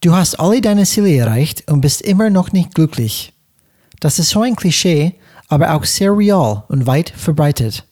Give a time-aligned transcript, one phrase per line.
[0.00, 3.32] Du hast alle deine Ziele erreicht und bist immer noch nicht glücklich.
[3.98, 5.14] Das ist so ein Klischee,
[5.48, 7.84] aber auch sehr real und weit verbreitet.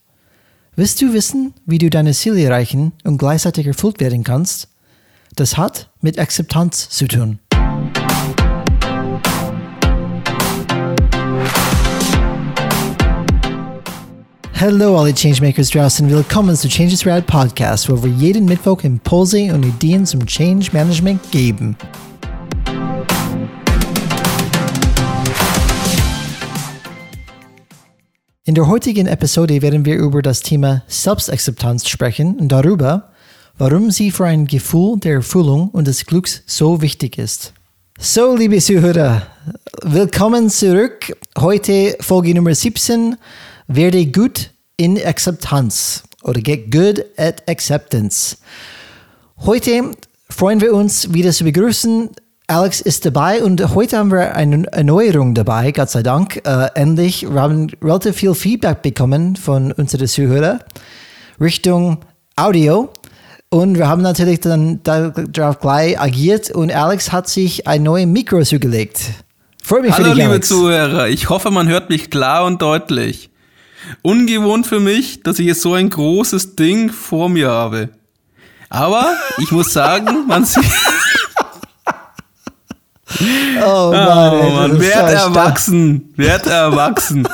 [0.77, 4.69] Willst du wissen, wie du deine Ziele erreichen und gleichzeitig erfüllt werden kannst?
[5.35, 7.41] Das hat mit Akzeptanz zu tun.
[14.59, 19.67] Hallo alle Changemakers draußen, willkommen zu Changes Rad Podcast, wo wir jeden Mittwoch Impulse und
[19.67, 21.77] Ideen zum Change Management geben.
[28.45, 33.11] In der heutigen Episode werden wir über das Thema Selbstakzeptanz sprechen und darüber,
[33.59, 37.53] warum sie für ein Gefühl der Erfüllung und des Glücks so wichtig ist.
[37.99, 39.21] So, liebe Zuhörer,
[39.83, 41.15] willkommen zurück.
[41.37, 43.17] Heute Folge Nummer 17
[43.69, 48.37] werde gut in Akzeptanz oder get good at acceptance.
[49.39, 49.93] Heute
[50.29, 52.11] freuen wir uns wieder zu begrüßen.
[52.49, 56.41] Alex ist dabei und heute haben wir eine Erneuerung dabei, Gott sei Dank.
[56.47, 60.61] Äh, endlich, wir haben relativ viel Feedback bekommen von unseren Zuhörern
[61.41, 61.99] Richtung
[62.37, 62.91] Audio.
[63.49, 68.43] Und wir haben natürlich dann darauf gleich agiert und Alex hat sich ein neues Mikro
[68.43, 69.01] zugelegt.
[69.63, 70.49] Freut mich Hallo, für dich, liebe Alex.
[70.49, 71.09] Zuhörer.
[71.09, 73.31] Ich hoffe, man hört mich klar und deutlich.
[74.03, 77.91] Ungewohnt für mich, dass ich jetzt so ein großes Ding vor mir habe.
[78.69, 80.65] Aber ich muss sagen, man sieht.
[83.65, 84.81] Oh Mann, oh, Mann.
[84.81, 87.27] werd erwachsen, werd erwachsen.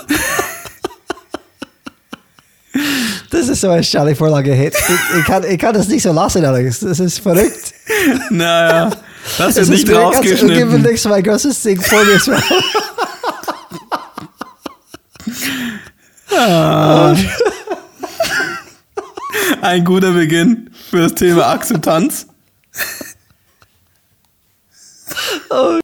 [3.30, 4.54] Das ist so eine starke Vorlage.
[4.54, 4.74] Ich,
[5.18, 6.80] ich, kann, ich kann das nicht so lassen, Alex.
[6.80, 7.72] Das ist verrückt.
[8.30, 8.90] Naja,
[9.38, 10.50] das wird nicht rausgeschnitten.
[10.50, 12.20] Ich gebe mein großes Ding vor mir.
[16.34, 17.14] Ah.
[19.60, 22.26] Ein guter Beginn für das Thema Akzeptanz.
[25.50, 25.78] Oh,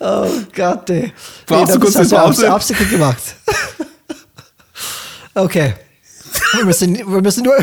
[0.00, 1.12] oh Gott, ey.
[1.46, 2.50] Brauchst nee, du kurz eine Pause?
[2.50, 3.22] Absichtlich gemacht.
[5.34, 5.74] Okay.
[6.54, 7.56] Wir müssen, wir, müssen nur,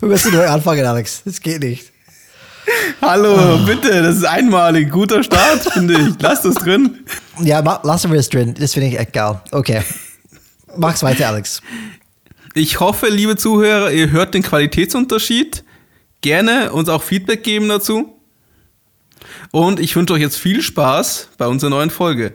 [0.00, 1.22] wir müssen nur anfangen, Alex.
[1.24, 1.92] Das geht nicht.
[3.00, 3.66] Hallo, oh.
[3.66, 4.90] bitte, das ist einmalig.
[4.90, 6.14] Guter Start, finde ich.
[6.18, 7.04] Lass das drin.
[7.40, 8.54] Ja, lassen wir es drin.
[8.58, 9.40] Das finde ich echt geil.
[9.50, 9.82] Okay.
[10.76, 11.62] Mach's weiter, Alex.
[12.54, 15.64] Ich hoffe, liebe Zuhörer, ihr hört den Qualitätsunterschied.
[16.20, 18.14] Gerne uns auch Feedback geben dazu.
[19.50, 22.34] Und ich wünsche euch jetzt viel Spaß bei unserer neuen Folge.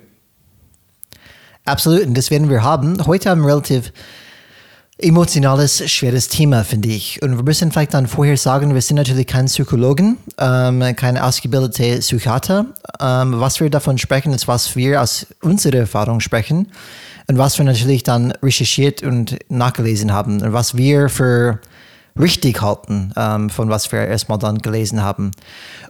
[1.66, 3.05] Absolut, und das werden wir haben.
[3.05, 3.94] Heute haben wir relativ
[4.97, 7.21] emotionales, schweres Thema, finde ich.
[7.21, 12.00] Und wir müssen vielleicht dann vorher sagen, wir sind natürlich kein Psychologen, ähm, keine ausgebildete
[12.00, 12.66] Psychiater.
[13.00, 16.71] Ähm, was wir davon sprechen, ist, was wir aus unserer Erfahrung sprechen
[17.29, 21.59] und was wir natürlich dann recherchiert und nachgelesen haben und was wir für
[22.19, 25.29] richtig halten, ähm, von was wir erstmal dann gelesen haben.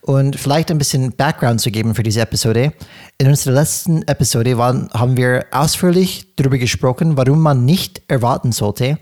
[0.02, 2.74] Und vielleicht ein bisschen Background zu geben für diese Episode.
[3.18, 9.00] In unserer letzten Episode waren, haben wir ausführlich darüber gesprochen, warum man nicht erwarten sollte,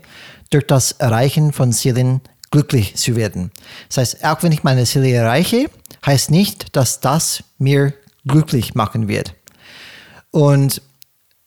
[0.50, 2.20] durch das Erreichen von Zielen
[2.52, 3.50] glücklich zu werden.
[3.88, 5.68] Das heißt, auch wenn ich meine Ziele erreiche,
[6.06, 7.94] heißt nicht, dass das mir
[8.24, 9.34] glücklich machen wird.
[10.30, 10.82] Und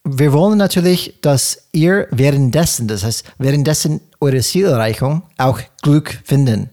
[0.03, 6.69] wir wollen natürlich, dass ihr währenddessen, das heißt währenddessen eure Zielerreichung auch Glück finden.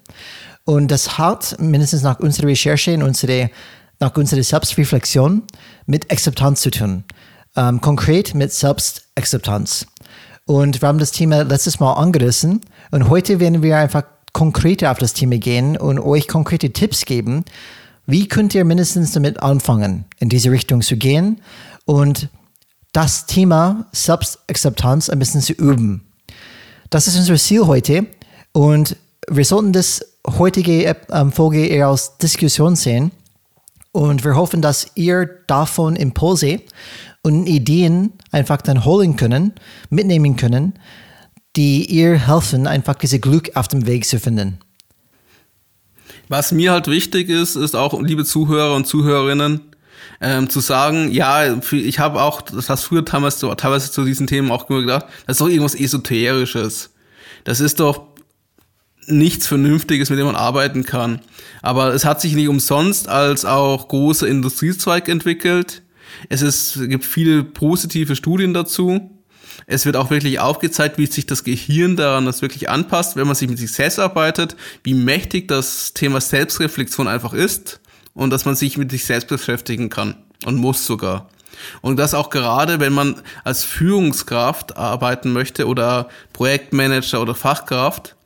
[0.65, 3.51] Und das hat mindestens nach unserer Recherche und unsere,
[4.01, 5.43] nach unserer Selbstreflexion
[5.87, 7.05] mit Akzeptanz zu tun.
[7.57, 9.87] Ähm, konkret mit Selbstakzeptanz.
[10.47, 14.99] Und wir haben das Thema letztes Mal angerissen und heute werden wir einfach konkreter auf
[14.99, 17.45] das Thema gehen und euch konkrete Tipps geben,
[18.07, 21.43] wie könnt ihr mindestens damit anfangen, in diese Richtung zu gehen
[21.85, 22.31] und
[22.99, 26.03] das Thema Selbstakzeptanz ein bisschen zu üben.
[26.91, 28.09] Das ist unser Ziel heute
[28.51, 28.97] und
[29.31, 33.13] wir sollten das heutige ähm, Folge eher als Diskussion sehen
[33.93, 36.61] und wir hoffen, dass ihr davon Impulse
[37.23, 39.53] und Ideen einfach dann holen können,
[39.91, 40.73] mitnehmen können,
[41.55, 44.59] die ihr helfen, einfach diese Glück auf dem Weg zu finden.
[46.27, 49.61] Was mir halt wichtig ist, ist auch, liebe Zuhörer und Zuhörerinnen,
[50.21, 54.51] ähm, zu sagen, ja, ich habe auch, das hast früher teilweise, teilweise zu diesen Themen
[54.51, 56.91] auch immer gedacht, das ist doch irgendwas Esoterisches.
[57.45, 58.09] Das ist doch
[59.07, 61.21] nichts Vernünftiges, mit dem man arbeiten kann.
[61.63, 65.83] Aber es hat sich nicht umsonst als auch großer Industriezweig entwickelt.
[66.29, 69.11] Es ist, gibt viele positive Studien dazu.
[69.67, 73.37] Es wird auch wirklich aufgezeigt, wie sich das Gehirn daran das wirklich anpasst, wenn man
[73.37, 77.81] sich mit sich selbst arbeitet, wie mächtig das Thema Selbstreflexion einfach ist
[78.19, 81.29] und dass man sich mit sich selbst beschäftigen kann und muss sogar.
[81.83, 88.17] Und das auch gerade, wenn man als Führungskraft arbeiten möchte oder Projektmanager oder Fachkraft,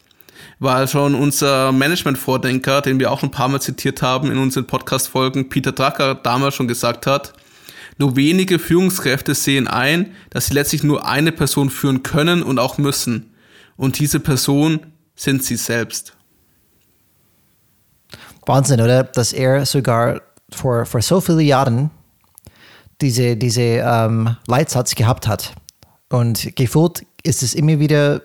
[0.58, 5.50] weil schon unser Management-Vordenker, den wir auch ein paar Mal zitiert haben in unseren Podcast-Folgen,
[5.50, 7.34] Peter Drucker damals schon gesagt hat,
[7.98, 12.78] nur wenige Führungskräfte sehen ein, dass sie letztlich nur eine Person führen können und auch
[12.78, 13.34] müssen.
[13.76, 14.80] Und diese Person
[15.14, 16.16] sind sie selbst.
[18.46, 19.04] Wahnsinn, oder?
[19.04, 21.90] Dass er sogar vor, vor so vielen Jahren
[23.00, 25.54] diese, diese ähm, Leitsatz gehabt hat.
[26.08, 28.22] Und gefühlt ist es immer wieder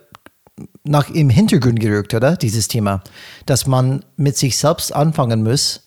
[0.83, 2.35] nach im Hintergrund gerückt, oder?
[2.35, 3.03] Dieses Thema,
[3.45, 5.86] dass man mit sich selbst anfangen muss.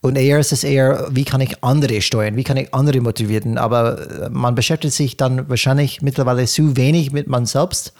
[0.00, 3.58] Und eher ist es eher, wie kann ich andere steuern, wie kann ich andere motivieren.
[3.58, 7.92] Aber äh, man beschäftigt sich dann wahrscheinlich mittlerweile zu wenig mit man selbst.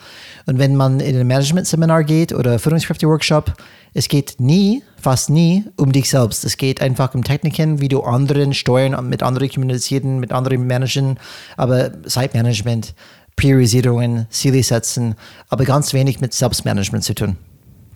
[0.47, 3.53] Und wenn man in ein Management-Seminar geht oder Führungskräfte-Workshop,
[3.95, 6.45] es geht nie, fast nie um dich selbst.
[6.45, 11.19] Es geht einfach um Techniken, wie du anderen steuern, mit anderen kommunizieren, mit anderen managen.
[11.57, 12.95] Aber Zeitmanagement,
[13.35, 15.17] Priorisierungen, Ziele setzen,
[15.49, 17.37] aber ganz wenig mit Selbstmanagement zu tun.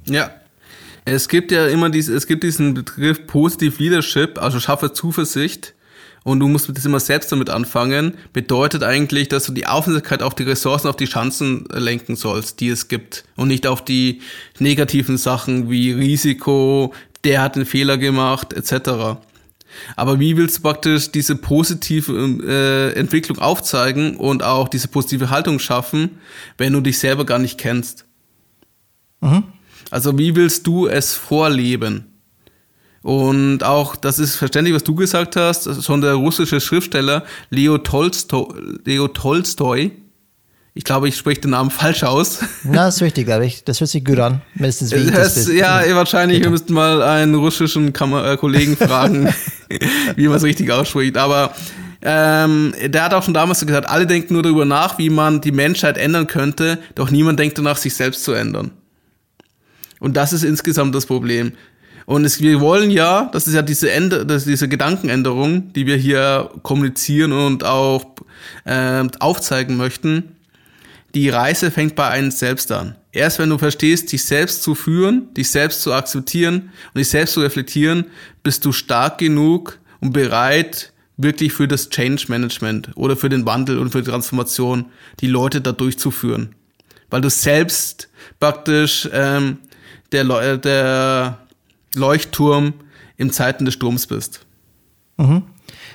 [0.07, 0.31] Ja.
[1.05, 5.75] Es gibt ja immer dies, es gibt diesen Begriff Positive Leadership, also schaffe Zuversicht
[6.23, 10.35] und du musst das immer selbst damit anfangen, bedeutet eigentlich, dass du die Aufmerksamkeit auf
[10.35, 14.21] die Ressourcen, auf die Chancen lenken sollst, die es gibt und nicht auf die
[14.61, 16.95] negativen Sachen wie Risiko,
[17.25, 19.19] der hat einen Fehler gemacht, etc.
[19.97, 22.13] Aber wie willst du praktisch diese positive
[22.45, 26.19] äh, Entwicklung aufzeigen und auch diese positive Haltung schaffen,
[26.59, 28.05] wenn du dich selber gar nicht kennst?
[29.21, 29.45] Mhm.
[29.93, 32.07] Also wie willst du es vorleben?
[33.03, 38.55] Und auch, das ist verständlich, was du gesagt hast, schon der russische Schriftsteller Leo Tolstoi,
[38.85, 39.91] Leo Tolstoi
[40.75, 42.39] ich glaube, ich spreche den Namen falsch aus.
[42.63, 43.63] Na, das ist richtig, glaube ich.
[43.65, 44.41] Das hört sich gut an.
[44.55, 46.39] Mindestens wie das, das Ja, wahrscheinlich.
[46.39, 46.47] Bitte.
[46.47, 49.29] Wir müssten mal einen russischen Kammer äh, Kollegen fragen,
[50.17, 51.19] wie man es richtig ausspricht.
[51.19, 51.55] Aber
[52.01, 55.53] ähm, der hat auch schon damals gesagt, alle denken nur darüber nach, wie man die
[55.53, 58.71] Menschheit ändern könnte, doch niemand denkt danach, sich selbst zu ändern.
[60.03, 61.53] Und das ist insgesamt das Problem.
[62.07, 65.97] Und es, wir wollen ja, das ist ja diese, Ende, das diese Gedankenänderung, die wir
[65.97, 68.05] hier kommunizieren und auch
[68.65, 70.35] äh, aufzeigen möchten,
[71.15, 72.97] die Reise fängt bei einem selbst an.
[73.13, 77.35] Erst wenn du verstehst, dich selbst zu führen, dich selbst zu akzeptieren und dich selbst
[77.35, 78.07] zu reflektieren,
[78.43, 83.79] bist du stark genug und bereit, wirklich für das Change Management oder für den Wandel
[83.79, 84.87] und für die Transformation
[85.21, 86.57] die Leute da durchzuführen.
[87.09, 88.09] Weil du selbst
[88.41, 89.59] praktisch ähm,
[90.13, 91.39] der, der
[91.95, 92.75] Leuchtturm
[93.17, 94.41] im Zeiten des Sturms bist.
[95.17, 95.43] Mhm.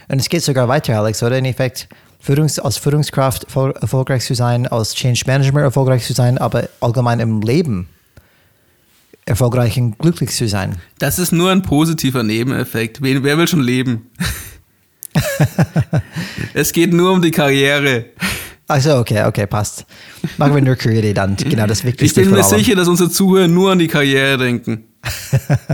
[0.10, 1.38] Und es geht sogar weiter, Alex, oder?
[1.38, 6.70] In Effekt, Führungs als Führungskraft erfolgreich zu sein, als Change Manager erfolgreich zu sein, aber
[6.82, 7.88] allgemein im Leben
[9.26, 10.78] erfolgreich und glücklich zu sein.
[11.00, 13.02] Das ist nur ein positiver Nebeneffekt.
[13.02, 14.10] Wer, wer will schon leben?
[16.54, 18.06] es geht nur um die Karriere.
[18.68, 19.86] Also okay, okay, passt.
[20.38, 21.38] Machen wir nur Karriere dann.
[21.38, 22.22] Genau, das Wichtigste.
[22.22, 24.84] Ich bin mir sicher, dass unsere Zuhörer nur an die Karriere denken.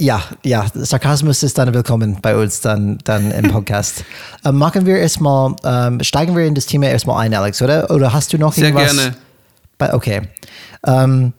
[0.00, 4.04] Ja, ja, Sarkasmus ist dann willkommen bei uns dann, dann im Podcast.
[4.44, 7.90] ähm, machen wir erstmal, ähm, steigen wir in das Thema erstmal ein, Alex, oder?
[7.90, 8.92] Oder hast du noch Sehr irgendwas?
[8.92, 9.16] Sehr gerne.
[9.76, 10.22] Bei, okay.
[10.86, 11.32] Ähm,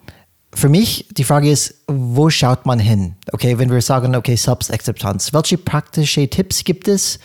[0.53, 3.15] für mich, die Frage ist, wo schaut man hin?
[3.31, 5.31] Okay, wenn wir sagen, okay, Selbstakzeptanz.
[5.31, 7.19] Welche praktischen Tipps gibt es,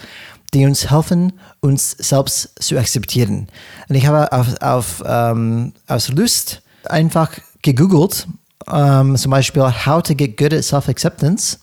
[0.54, 3.48] die uns helfen, uns selbst zu akzeptieren?
[3.88, 7.30] Und ich habe auf, auf, ähm, aus Lust einfach
[7.62, 8.26] gegoogelt
[8.72, 11.58] ähm, zum Beispiel How to Get Good at Self-Acceptance.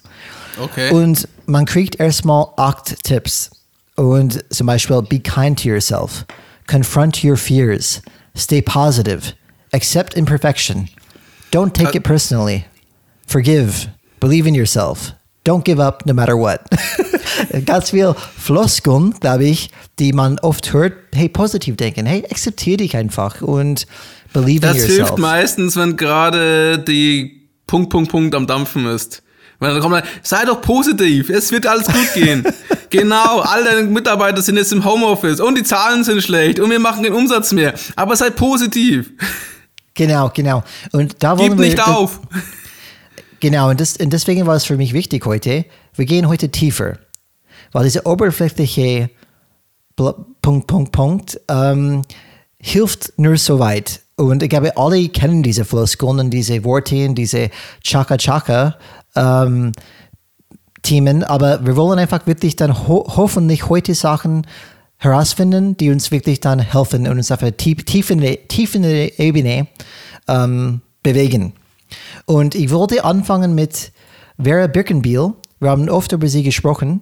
[0.59, 0.91] Okay.
[0.91, 3.49] Und man kriegt erstmal acht Tipps.
[3.95, 6.25] Und zum Beispiel Be kind to yourself.
[6.67, 8.01] Confront your fears.
[8.35, 9.33] Stay positive.
[9.73, 10.89] Accept imperfection.
[11.51, 12.65] Don't take uh, it personally.
[13.27, 13.89] Forgive.
[14.19, 15.13] Believe in yourself.
[15.45, 16.61] Don't give up no matter what.
[17.65, 20.93] Ganz viel Floskeln, glaube ich, die man oft hört.
[21.13, 22.05] Hey, positiv denken.
[22.05, 23.87] Hey, akzeptiere dich einfach und
[24.33, 24.97] Believe das in yourself.
[24.97, 29.23] hilft meistens, wenn gerade die Punkt, Punkt, Punkt am Dampfen ist.
[29.59, 32.43] Wenn dann kommt dann, sei doch positiv, es wird alles gut gehen.
[32.89, 36.79] genau, all deine Mitarbeiter sind jetzt im Homeoffice und die Zahlen sind schlecht und wir
[36.79, 37.73] machen den Umsatz mehr.
[37.95, 39.11] Aber sei positiv.
[39.93, 40.63] Genau, genau.
[40.91, 42.21] Und da wollen Gib wir, nicht auf.
[43.41, 46.99] Genau, und, das, und deswegen war es für mich wichtig heute, wir gehen heute tiefer.
[47.71, 49.09] Weil diese oberflächliche
[49.95, 52.03] Punkt, Punkt, Punkt ähm,
[52.59, 54.01] hilft nur so weit.
[54.15, 57.49] Und ich glaube, alle kennen diese Floskeln und diese Worte und diese
[57.83, 58.77] Chaka-Chaka.
[59.15, 59.71] Ähm,
[60.83, 64.47] Themen, aber wir wollen einfach wirklich dann ho hoffentlich heute Sachen
[64.97, 69.67] herausfinden, die uns wirklich dann helfen und uns auf einer tief, tiefen Ebene
[70.27, 71.53] ähm, bewegen.
[72.25, 73.91] Und ich wollte anfangen mit
[74.41, 75.33] Vera Birkenbiel.
[75.59, 77.01] Wir haben oft über sie gesprochen.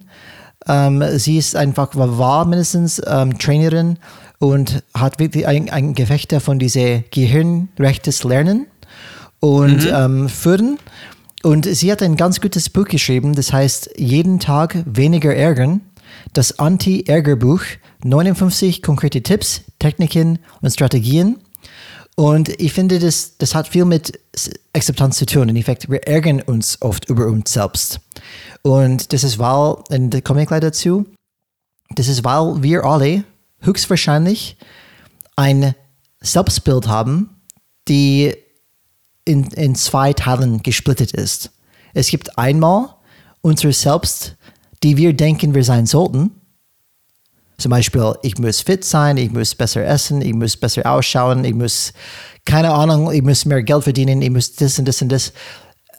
[0.66, 3.98] Ähm, sie ist einfach, war mindestens ähm, Trainerin
[4.38, 8.66] und hat wirklich ein, ein Gefecht von diesem gehirnrechtes Lernen
[9.40, 9.92] und mhm.
[9.94, 10.78] ähm, Führen.
[11.42, 15.80] Und sie hat ein ganz gutes Buch geschrieben, das heißt Jeden Tag weniger ärgern,
[16.34, 17.62] das Anti-Ärger-Buch,
[18.04, 21.38] 59 konkrete Tipps, Techniken und Strategien.
[22.16, 24.18] Und ich finde, das, das hat viel mit
[24.72, 25.48] Akzeptanz zu tun.
[25.48, 28.00] In Effekt, wir ärgern uns oft über uns selbst.
[28.62, 31.06] Und das ist, weil, und da komme ich gleich dazu,
[31.94, 33.24] das ist, weil wir alle
[33.60, 34.56] höchstwahrscheinlich
[35.36, 35.74] ein
[36.20, 37.30] Selbstbild haben,
[37.88, 38.34] die
[39.24, 41.50] in, in zwei Teilen gesplittet ist.
[41.94, 42.94] Es gibt einmal
[43.40, 44.36] unser Selbst,
[44.82, 46.39] die wir denken, wir sein sollten.
[47.60, 51.52] Zum Beispiel, ich muss fit sein, ich muss besser essen, ich muss besser ausschauen, ich
[51.52, 51.92] muss,
[52.46, 55.34] keine Ahnung, ich muss mehr Geld verdienen, ich muss das und das und das.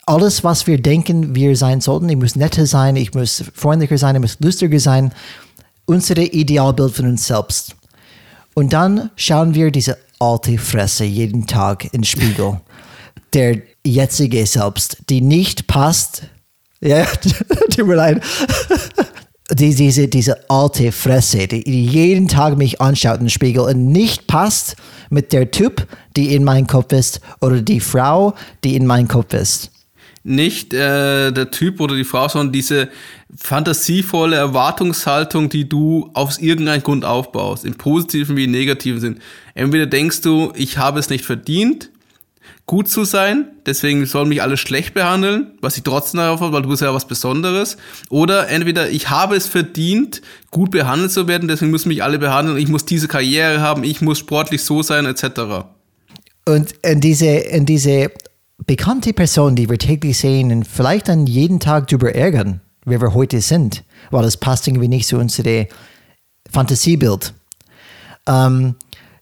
[0.07, 4.15] Alles, was wir denken, wir sein sollten, ich muss netter sein, ich muss freundlicher sein,
[4.15, 5.13] ich muss lustiger sein,
[5.85, 7.75] unser Idealbild von uns selbst.
[8.55, 12.59] Und dann schauen wir diese alte Fresse jeden Tag in den Spiegel.
[13.33, 16.23] Der jetzige Selbst, die nicht passt.
[16.81, 17.05] Ja,
[17.69, 18.23] tut mir leid.
[19.53, 24.77] Die, diese, diese alte Fresse, die jeden Tag mich anschaut den Spiegel und nicht passt
[25.09, 29.33] mit der Typ, die in meinem Kopf ist oder die Frau, die in meinem Kopf
[29.33, 29.71] ist
[30.23, 32.89] nicht äh, der Typ oder die Frau, sondern diese
[33.35, 39.19] fantasievolle Erwartungshaltung, die du aus irgendeinem Grund aufbaust, im positiven wie im negativen Sinn.
[39.55, 41.89] Entweder denkst du, ich habe es nicht verdient,
[42.71, 46.61] gut zu sein, deswegen sollen mich alle schlecht behandeln, was ich trotzdem darauf habe, weil
[46.61, 47.75] du bist ja was Besonderes.
[48.09, 52.57] Oder entweder ich habe es verdient, gut behandelt zu werden, deswegen müssen mich alle behandeln,
[52.57, 55.65] ich muss diese Karriere haben, ich muss sportlich so sein, etc.
[56.45, 58.09] Und in diese, in diese
[58.65, 63.13] bekannte Person, die wir täglich sehen und vielleicht dann jeden Tag darüber ärgern, wer wir
[63.13, 65.65] heute sind, weil das passt irgendwie nicht zu unserem
[66.49, 67.33] Fantasiebild.
[68.27, 68.75] Ähm,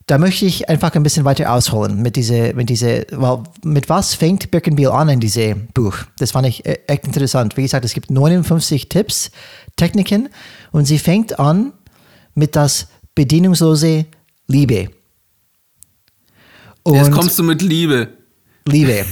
[0.10, 4.16] da möchte ich einfach ein bisschen weiter ausholen mit diese, mit diese, weil mit was
[4.16, 5.98] fängt Birkenbiel an in diesem Buch?
[6.18, 7.58] Das fand ich e-, echt interessant.
[7.58, 9.30] Wie gesagt, es gibt 59 Tipps,
[9.76, 10.30] Techniken
[10.72, 11.74] und sie fängt an
[12.34, 14.08] mit das bedienungslose
[14.48, 14.90] Liebe.
[16.82, 18.08] Und Jetzt kommst du mit Liebe.
[18.68, 19.06] Liebe.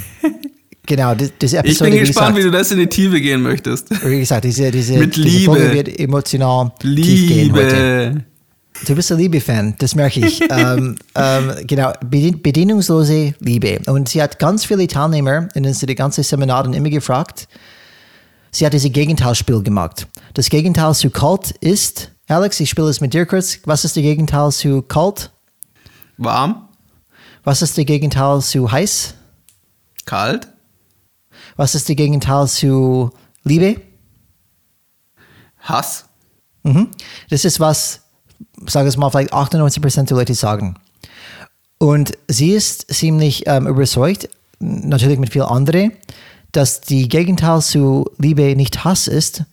[0.88, 1.68] Genau, diese Episode.
[1.68, 3.90] Ich bin gespannt, gesagt, wie du das in die Tiefe gehen möchtest.
[4.04, 5.52] Wie gesagt, diese, diese, Mit diese Liebe.
[5.52, 7.08] Folge wird emotional Liebe.
[7.08, 8.26] tief gehen heute.
[8.86, 10.42] Du bist ein Liebe-Fan, das merke ich.
[10.50, 13.80] ähm, ähm, genau, bedienungslose Liebe.
[13.88, 17.48] Und sie hat ganz viele Teilnehmer in den ganzen Seminaren immer gefragt.
[18.52, 20.08] Sie hat dieses Gegenteilspiel gemacht.
[20.34, 23.60] Das Gegenteil zu kalt ist, Alex, ich spiele es mit dir kurz.
[23.66, 25.32] Was ist das Gegenteil zu kalt?
[26.18, 26.68] Warm.
[27.44, 29.14] Was ist das Gegenteil zu heiß?
[30.06, 30.48] Kalt.
[31.56, 33.12] Was ist das Gegenteil zu
[33.44, 33.82] Liebe?
[35.60, 36.06] Hass.
[36.64, 36.90] Mhm.
[37.30, 38.02] Das ist was,
[38.66, 40.76] sage es mal, vielleicht 98% der Leute sagen.
[41.78, 45.92] Und sie ist ziemlich ähm, überzeugt, natürlich mit viel anderen,
[46.52, 49.44] dass die Gegenteil zu Liebe nicht Hass ist.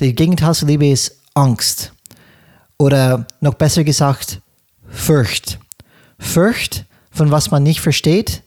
[0.00, 1.92] Die Gegenteil zu Liebe ist Angst.
[2.78, 4.40] Oder noch besser gesagt,
[4.88, 5.58] Furcht.
[6.18, 8.42] Furcht, von was man nicht versteht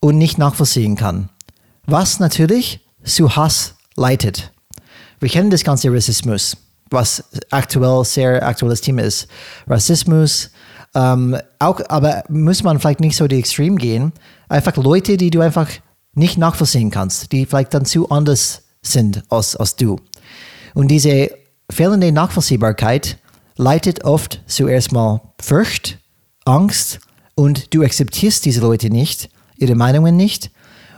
[0.00, 1.30] und nicht nachvollziehen kann.
[1.86, 4.52] Was natürlich zu Hass leitet.
[5.20, 6.56] Wir kennen das ganze Rassismus,
[6.90, 9.28] was aktuell sehr aktuelles Thema ist.
[9.66, 10.50] Rassismus,
[10.94, 14.12] ähm, auch, aber muss man vielleicht nicht so die Extrem gehen.
[14.48, 15.68] Einfach Leute, die du einfach
[16.14, 20.00] nicht nachvollziehen kannst, die vielleicht dann zu anders sind als, als du.
[20.74, 21.30] Und diese
[21.70, 23.18] fehlende Nachvollziehbarkeit
[23.56, 25.98] leitet oft zuerst mal Furcht,
[26.44, 27.00] Angst
[27.34, 30.50] und du akzeptierst diese Leute nicht ihre Meinungen nicht.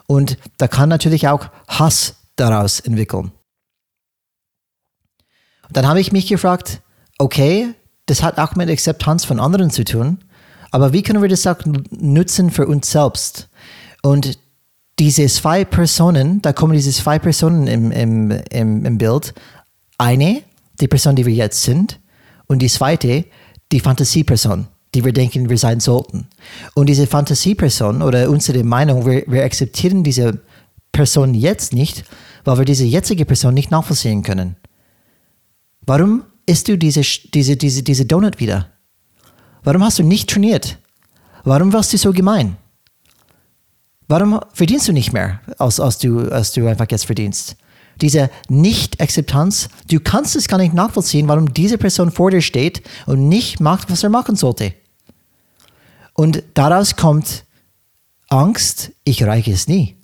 [0.07, 3.33] Und da kann natürlich auch Hass daraus entwickeln.
[5.70, 6.80] Dann habe ich mich gefragt,
[7.18, 7.75] okay,
[8.06, 10.18] das hat auch mit Akzeptanz von anderen zu tun,
[10.70, 11.58] aber wie können wir das auch
[11.90, 13.48] nutzen für uns selbst?
[14.02, 14.38] Und
[14.98, 19.34] diese zwei Personen, da kommen diese zwei Personen im, im, im, im Bild.
[19.96, 20.42] Eine,
[20.80, 22.00] die Person, die wir jetzt sind,
[22.46, 23.25] und die zweite,
[23.72, 26.28] die Fantasieperson die wir denken, wir sein sollten.
[26.75, 30.40] Und diese Fantasieperson oder unsere Meinung, wir, wir akzeptieren diese
[30.92, 32.04] Person jetzt nicht,
[32.44, 34.56] weil wir diese jetzige Person nicht nachvollziehen können.
[35.88, 37.00] Warum isst du diese,
[37.33, 38.68] diese, diese, diese Donut wieder?
[39.62, 40.76] Warum hast du nicht trainiert?
[41.45, 42.59] Warum warst du so gemein?
[44.07, 47.57] Warum verdienst du nicht mehr, als, als, du, als du einfach jetzt verdienst?
[48.00, 53.28] diese Nicht-Akzeptanz, du kannst es gar nicht nachvollziehen, warum diese Person vor dir steht und
[53.28, 54.73] nicht macht, was er machen sollte.
[56.12, 57.45] Und daraus kommt
[58.28, 59.97] Angst, ich reiche es nie.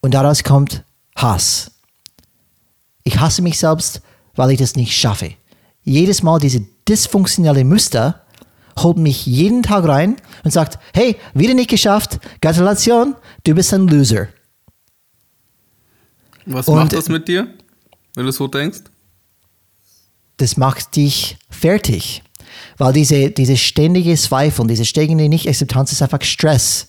[0.00, 0.84] Und daraus kommt
[1.16, 1.70] Hass.
[3.04, 4.02] Ich hasse mich selbst,
[4.34, 5.34] weil ich das nicht schaffe.
[5.82, 8.22] Jedes Mal diese dysfunktionelle Muster
[8.78, 13.88] holt mich jeden Tag rein und sagt, hey, wieder nicht geschafft, Gratulation, du bist ein
[13.88, 14.28] Loser.
[16.46, 17.52] Was und macht das mit dir,
[18.14, 18.80] wenn du so denkst?
[20.38, 22.22] Das macht dich fertig.
[22.78, 26.88] Weil diese, diese ständige Zweifel, diese ständige Nicht-Akzeptanz ist einfach Stress.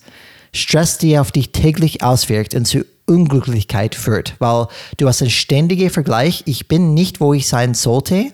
[0.54, 4.68] Stress, die auf dich täglich auswirkt und zu Unglücklichkeit führt, weil
[4.98, 6.44] du hast einen ständigen Vergleich.
[6.46, 8.32] Ich bin nicht, wo ich sein sollte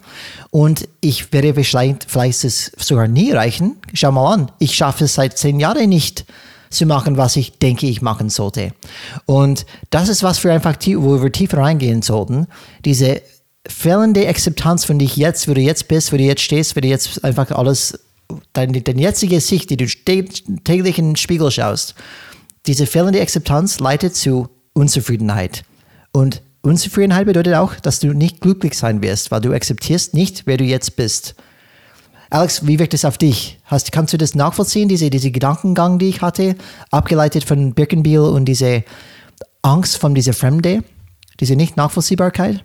[0.51, 3.77] und ich werde vielleicht, vielleicht es sogar nie erreichen.
[3.93, 6.25] Schau mal an, ich schaffe es seit zehn Jahren nicht
[6.69, 8.73] zu machen, was ich denke, ich machen sollte.
[9.25, 12.47] Und das ist was wir einfach, wo wir tiefer reingehen sollten.
[12.85, 13.21] Diese
[13.67, 16.87] fehlende Akzeptanz von dich jetzt, wo du jetzt bist, wo du jetzt stehst, wo du
[16.87, 17.99] jetzt einfach alles,
[18.53, 21.95] deine, deine jetzige Sicht, die du täglich in den Spiegel schaust,
[22.65, 25.63] diese fehlende Akzeptanz leitet zu Unzufriedenheit.
[26.11, 30.57] Und Unzufriedenheit bedeutet auch, dass du nicht glücklich sein wirst, weil du akzeptierst nicht, wer
[30.57, 31.35] du jetzt bist.
[32.29, 33.59] Alex, wie wirkt es auf dich?
[33.65, 36.55] Hast, kannst du das nachvollziehen, diese, diese Gedankengang, die ich hatte,
[36.91, 38.83] abgeleitet von Birkenbiel und diese
[39.61, 40.83] Angst von dieser Fremde,
[41.39, 42.63] diese Nicht-Nachvollziehbarkeit?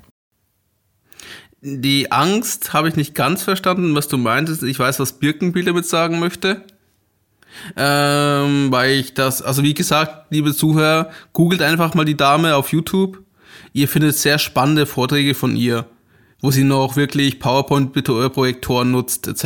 [1.61, 4.65] Die Angst habe ich nicht ganz verstanden, was du meintest.
[4.65, 6.63] Ich weiß, was Birkenbiel damit sagen möchte.
[7.77, 12.73] Ähm, weil ich das, also wie gesagt, liebe Zuhörer, googelt einfach mal die Dame auf
[12.73, 13.23] YouTube.
[13.73, 15.87] Ihr findet sehr spannende Vorträge von ihr,
[16.41, 19.45] wo sie noch wirklich PowerPoint-Projektoren nutzt, etc.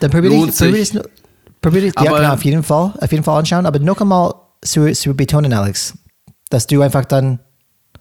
[0.00, 0.98] Dann probiere ich, probier ich,
[1.60, 4.90] probier ich, ja klar, auf jeden Fall, auf jeden Fall anschauen, aber noch einmal zu,
[4.92, 5.94] zu betonen, Alex,
[6.50, 7.38] dass du einfach dann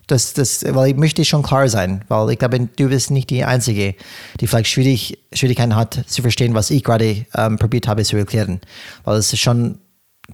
[0.07, 3.43] das, das, weil ich möchte schon klar sein, weil ich glaube, du bist nicht die
[3.43, 3.95] Einzige,
[4.39, 8.59] die vielleicht schwierig, Schwierigkeiten hat zu verstehen, was ich gerade ähm, probiert habe zu erklären.
[9.05, 9.79] Weil es ist schon,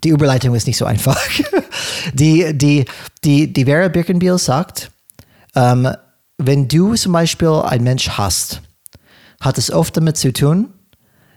[0.03, 1.19] die Überleitung ist nicht so einfach.
[2.13, 2.85] die, die,
[3.23, 4.91] die, die Vera Birkenbiel sagt,
[5.55, 5.89] ähm,
[6.37, 8.61] wenn du zum Beispiel einen Mensch hast,
[9.39, 10.69] hat es oft damit zu tun,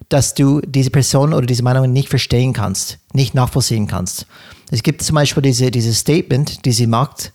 [0.08, 4.26] dass du diese Person oder diese Meinung nicht verstehen kannst, nicht nachvollziehen kannst.
[4.70, 7.32] Es gibt zum Beispiel diese, dieses Statement, die sie macht,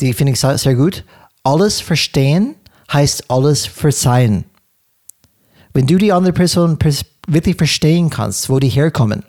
[0.00, 1.04] die finde ich sehr gut.
[1.42, 2.54] Alles verstehen
[2.92, 4.44] heißt alles verzeihen.
[5.72, 6.78] Wenn du die andere Person
[7.26, 9.24] wirklich verstehen kannst, wo die herkommen,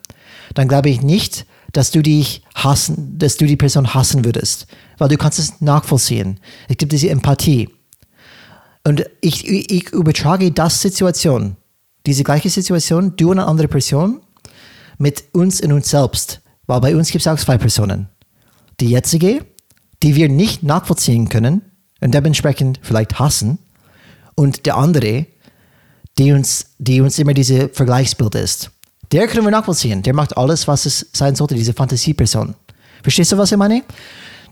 [0.54, 5.10] dann glaube ich nicht, dass du dich hassen, dass du die Person hassen würdest, weil
[5.10, 6.40] du kannst es nachvollziehen.
[6.68, 7.70] Es gibt diese Empathie.
[8.84, 11.58] Und ich, ich übertrage das Situation,
[12.06, 14.22] diese gleiche Situation, du und eine andere Person,
[14.98, 16.42] mit uns in uns selbst.
[16.66, 18.10] Weil bei uns gibt es auch zwei Personen.
[18.80, 19.46] Die jetzige
[20.04, 21.62] die wir nicht nachvollziehen können
[22.02, 23.60] und dementsprechend vielleicht hassen,
[24.40, 25.26] und der andere,
[26.18, 28.72] die uns, die uns immer diese Vergleichsbild ist.
[29.12, 30.02] Der können wir nachvollziehen.
[30.02, 32.56] Der macht alles, was es sein sollte, diese Fantasieperson.
[33.04, 33.84] Verstehst du, was ich meine?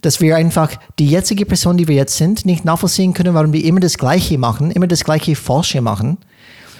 [0.01, 3.63] Dass wir einfach die jetzige Person, die wir jetzt sind, nicht nachvollziehen können, warum wir
[3.63, 6.17] immer das Gleiche machen, immer das Gleiche Falsche machen.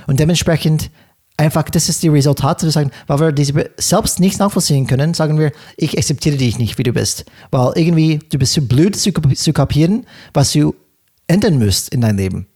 [0.06, 0.90] Und dementsprechend
[1.38, 5.38] einfach, das ist die Resultate, wir sagen, weil wir diese selbst nicht nachvollziehen können, sagen
[5.38, 7.26] wir, ich akzeptiere dich nicht, wie du bist.
[7.52, 10.76] Weil irgendwie, du bist zu blöd zu, zu kapieren, was du
[11.28, 12.48] ändern musst in deinem Leben.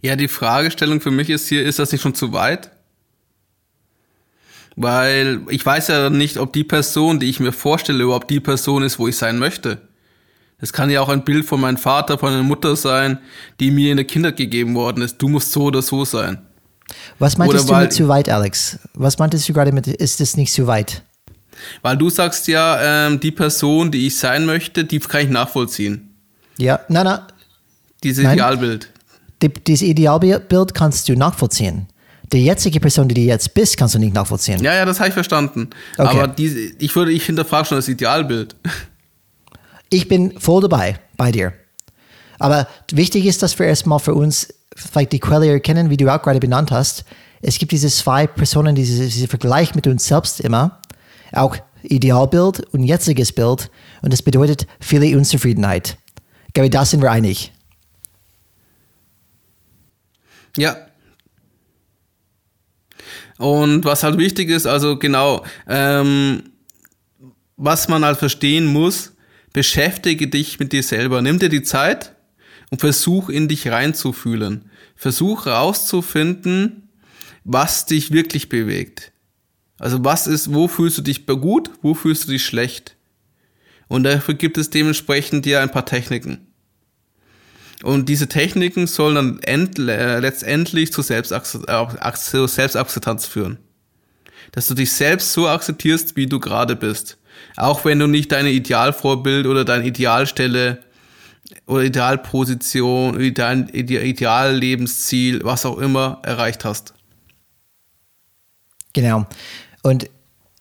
[0.00, 2.72] Ja, die Fragestellung für mich ist hier, ist das nicht schon zu weit?
[4.74, 8.82] Weil ich weiß ja nicht, ob die Person, die ich mir vorstelle, überhaupt die Person
[8.82, 9.80] ist, wo ich sein möchte.
[10.58, 13.18] Es kann ja auch ein Bild von meinem Vater, von meiner Mutter sein,
[13.60, 15.18] die mir in der Kindheit gegeben worden ist.
[15.18, 16.38] Du musst so oder so sein.
[17.18, 18.78] Was meintest Oder du mit zu weit, Alex?
[18.94, 21.02] Was meintest du gerade mit, ist das nicht zu weit?
[21.82, 26.14] Weil du sagst ja, ähm, die Person, die ich sein möchte, die kann ich nachvollziehen.
[26.58, 27.20] Ja, nein, nein.
[28.02, 28.34] Dieses nein.
[28.34, 28.88] Idealbild.
[29.42, 31.86] Die, dieses Idealbild kannst du nachvollziehen.
[32.32, 34.62] Die jetzige Person, die du jetzt bist, kannst du nicht nachvollziehen.
[34.62, 35.68] Ja, ja, das habe ich verstanden.
[35.98, 36.08] Okay.
[36.08, 38.56] Aber diese, ich würde, ich hinterfrage schon das Idealbild.
[39.90, 41.52] Ich bin voll dabei, bei dir.
[42.42, 46.20] Aber wichtig ist, dass wir erstmal für uns vielleicht die Quelle erkennen, wie du auch
[46.20, 47.04] gerade benannt hast.
[47.40, 50.80] Es gibt diese zwei Personen, diese, diese Vergleich mit uns selbst immer,
[51.30, 53.70] auch Idealbild und jetziges Bild.
[54.00, 55.98] Und das bedeutet viele Unzufriedenheit.
[56.48, 57.52] Ich glaube, da sind wir einig.
[60.56, 60.76] Ja.
[63.38, 66.42] Und was halt wichtig ist, also genau, ähm,
[67.56, 69.12] was man halt verstehen muss,
[69.52, 71.22] beschäftige dich mit dir selber.
[71.22, 72.16] Nimm dir die Zeit
[72.72, 74.70] und versuch in dich reinzufühlen.
[74.96, 76.88] Versuch herauszufinden,
[77.44, 79.12] was dich wirklich bewegt.
[79.78, 82.96] Also was ist, wo fühlst du dich gut, wo fühlst du dich schlecht?
[83.88, 86.46] Und dafür gibt es dementsprechend ja ein paar Techniken.
[87.82, 93.58] Und diese Techniken sollen dann end, äh, letztendlich zur, zur Selbstakzeptanz führen.
[94.52, 97.18] Dass du dich selbst so akzeptierst, wie du gerade bist.
[97.56, 100.82] Auch wenn du nicht deine Idealvorbild oder deine Idealstelle
[101.66, 106.94] oder Idealposition, Ideal, Ideallebensziel, was auch immer erreicht hast.
[108.92, 109.26] Genau.
[109.82, 110.08] Und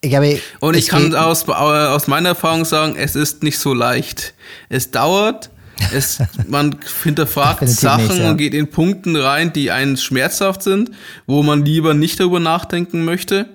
[0.01, 4.33] ich glaube, und ich kann aus, aus meiner Erfahrung sagen, es ist nicht so leicht.
[4.67, 5.51] Es dauert,
[5.93, 8.31] es, man hinterfragt Sachen nicht, ja.
[8.31, 10.91] und geht in Punkten rein, die einen schmerzhaft sind,
[11.27, 13.47] wo man lieber nicht darüber nachdenken möchte,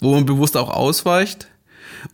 [0.00, 1.49] wo man bewusst auch ausweicht.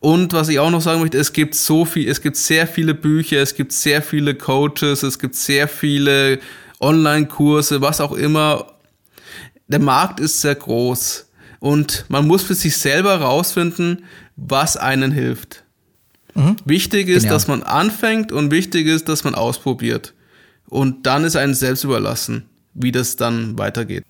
[0.00, 2.94] Und was ich auch noch sagen möchte, es gibt so viel, es gibt sehr viele
[2.94, 6.38] Bücher, es gibt sehr viele Coaches, es gibt sehr viele
[6.80, 8.72] Online-Kurse, was auch immer.
[9.68, 11.26] Der Markt ist sehr groß.
[11.58, 14.04] Und man muss für sich selber rausfinden,
[14.36, 15.64] was einen hilft.
[16.34, 16.56] Mhm.
[16.64, 17.34] Wichtig ist, genau.
[17.34, 20.14] dass man anfängt und wichtig ist, dass man ausprobiert.
[20.68, 22.44] Und dann ist einem selbst überlassen,
[22.74, 24.04] wie das dann weitergeht.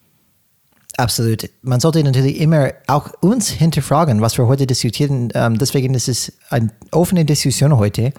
[0.99, 1.51] Absolut.
[1.61, 5.29] Man sollte natürlich immer auch uns hinterfragen, was wir heute diskutieren.
[5.35, 8.13] Ähm, deswegen ist es eine offene Diskussion heute,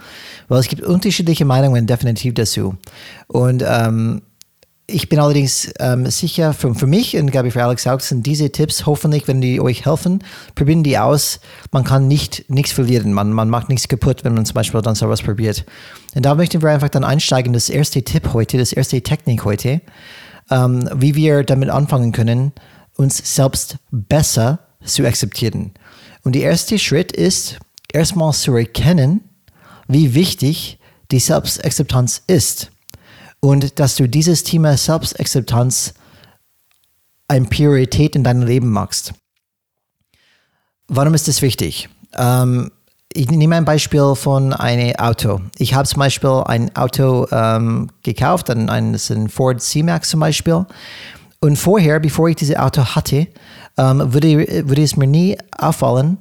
[0.48, 2.76] weil es gibt unterschiedliche Meinungen definitiv dazu.
[3.28, 4.22] Und ähm,
[4.86, 8.26] ich bin allerdings ähm, sicher, für, für mich und glaube ich für Alex auch, sind
[8.26, 10.24] diese Tipps hoffentlich, wenn die euch helfen,
[10.56, 11.42] probieren die aus.
[11.72, 14.96] Man kann nicht nichts verlieren, man, man macht nichts kaputt, wenn man zum Beispiel dann
[14.96, 15.66] sowas probiert.
[16.16, 17.54] Und da möchten wir einfach dann einsteigen.
[17.54, 19.82] Das erste Tipp heute, das erste Technik heute,
[20.50, 22.54] ähm, wie wir damit anfangen können,
[22.96, 25.72] uns selbst besser zu akzeptieren.
[26.24, 27.60] Und der erste Schritt ist,
[27.92, 29.22] erstmal zu erkennen,
[29.88, 30.80] wie wichtig
[31.12, 32.72] die Selbstakzeptanz ist
[33.40, 35.94] und dass du dieses Thema Selbstakzeptanz
[37.28, 39.14] eine Priorität in deinem Leben machst.
[40.88, 41.90] Warum ist das wichtig?
[42.18, 42.72] Ähm,
[43.18, 45.42] ich nehme ein Beispiel von einem Auto.
[45.58, 48.96] Ich habe zum Beispiel ein Auto ähm, gekauft, ein, ein,
[49.28, 50.66] Ford C-Max zum Beispiel.
[51.40, 53.28] Und vorher, bevor ich dieses Auto hatte,
[53.78, 56.20] ähm, würde, würde es mir nie auffallen,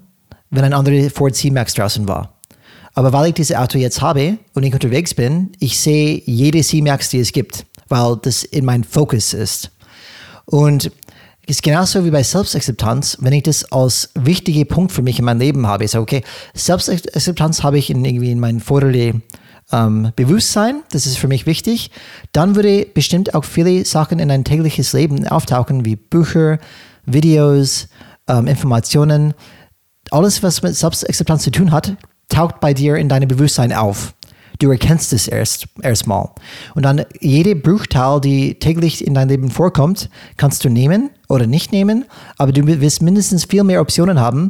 [0.50, 2.32] wenn ein anderer Ford C-Max draußen war.
[2.94, 7.10] Aber weil ich dieses Auto jetzt habe und ich unterwegs bin, ich sehe jede C-Max,
[7.10, 9.70] die es gibt, weil das in mein Fokus ist.
[10.46, 10.90] Und
[11.46, 15.38] ist genauso wie bei Selbstakzeptanz, wenn ich das als wichtiger Punkt für mich in meinem
[15.38, 15.84] Leben habe.
[15.84, 16.22] Ich sage, okay,
[16.54, 19.22] Selbstakzeptanz habe ich in, irgendwie in meinem vorderen
[19.72, 21.90] ähm, Bewusstsein, das ist für mich wichtig.
[22.32, 26.58] Dann würde bestimmt auch viele Sachen in ein tägliches Leben auftauchen, wie Bücher,
[27.04, 27.88] Videos,
[28.28, 29.34] ähm, Informationen.
[30.10, 31.96] Alles, was mit Selbstakzeptanz zu tun hat,
[32.28, 34.14] taucht bei dir in deinem Bewusstsein auf.
[34.58, 36.30] Du erkennst es erst erstmal.
[36.74, 41.72] Und dann jede Bruchteil, die täglich in deinem Leben vorkommt, kannst du nehmen oder nicht
[41.72, 42.04] nehmen,
[42.38, 44.48] aber du wirst mindestens viel mehr Optionen haben,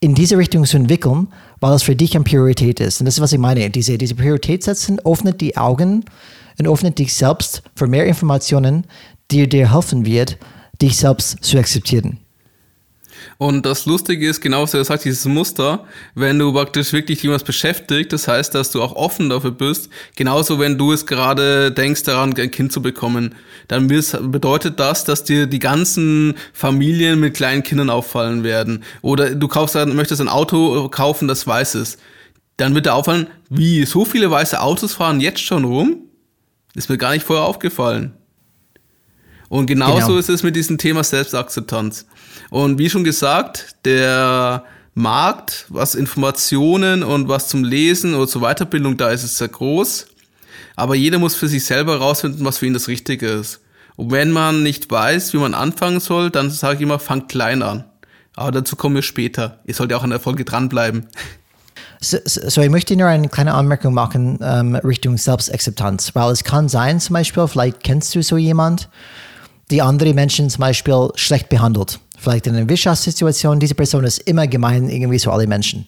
[0.00, 1.28] in diese Richtung zu entwickeln,
[1.60, 3.00] weil es für dich eine Priorität ist.
[3.00, 3.68] Und das ist, was ich meine.
[3.68, 6.04] Diese, diese Priorität setzen öffnet die Augen
[6.58, 8.86] und öffnet dich selbst für mehr Informationen,
[9.30, 10.38] die dir helfen wird,
[10.80, 12.18] dich selbst zu akzeptieren.
[13.40, 18.12] Und das Lustige ist, genauso wie sagt, dieses Muster, wenn du praktisch wirklich jemals beschäftigt,
[18.12, 22.36] das heißt, dass du auch offen dafür bist, genauso wenn du es gerade denkst, daran
[22.36, 23.34] ein Kind zu bekommen,
[23.66, 28.84] dann bedeutet das, dass dir die ganzen Familien mit kleinen Kindern auffallen werden.
[29.00, 31.98] Oder du kaufst, möchtest ein Auto kaufen, das weiß ist.
[32.58, 36.02] Dann wird dir auffallen, wie so viele weiße Autos fahren jetzt schon rum?
[36.74, 38.19] Ist mir gar nicht vorher aufgefallen.
[39.50, 40.18] Und genauso genau.
[40.18, 42.06] ist es mit diesem Thema Selbstakzeptanz.
[42.50, 44.62] Und wie schon gesagt, der
[44.94, 50.06] Markt, was Informationen und was zum Lesen oder zur Weiterbildung da ist, ist sehr groß.
[50.76, 53.60] Aber jeder muss für sich selber herausfinden, was für ihn das Richtige ist.
[53.96, 57.62] Und wenn man nicht weiß, wie man anfangen soll, dann sage ich immer, fangt klein
[57.62, 57.84] an.
[58.36, 59.58] Aber dazu kommen wir später.
[59.64, 61.08] Ihr sollt ja auch an der Folge dranbleiben.
[62.00, 66.68] So, so, ich möchte nur eine kleine Anmerkung machen ähm, Richtung Selbstakzeptanz, weil es kann
[66.68, 68.88] sein, zum Beispiel, vielleicht kennst du so jemand,
[69.70, 74.46] die andere Menschen zum Beispiel schlecht behandelt vielleicht in einer Wirtschaftssituation, diese Person ist immer
[74.46, 75.86] gemein irgendwie zu allen Menschen.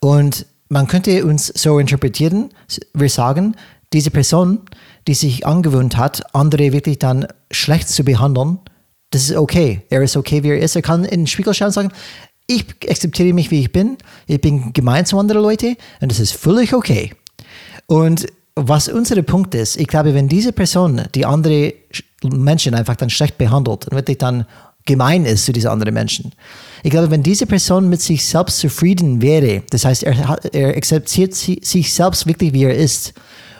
[0.00, 2.50] Und man könnte uns so interpretieren,
[2.94, 3.56] wir sagen,
[3.92, 4.60] diese Person,
[5.06, 8.58] die sich angewöhnt hat, andere wirklich dann schlecht zu behandeln,
[9.10, 9.80] das ist okay.
[9.88, 10.76] Er ist okay, wie er ist.
[10.76, 11.92] Er kann in den Spiegel schauen und sagen,
[12.46, 13.96] ich akzeptiere mich, wie ich bin.
[14.26, 17.12] Ich bin gemein zu anderen Leuten und das ist völlig okay.
[17.86, 21.72] Und was unser Punkt ist, ich glaube, wenn diese Person die andere
[22.24, 24.46] Menschen einfach dann schlecht behandelt und wirklich dann
[24.84, 26.32] gemein ist zu diesen anderen Menschen.
[26.82, 31.34] Ich glaube, wenn diese Person mit sich selbst zufrieden wäre, das heißt, er, er akzeptiert
[31.34, 33.12] sich selbst wirklich, wie er ist,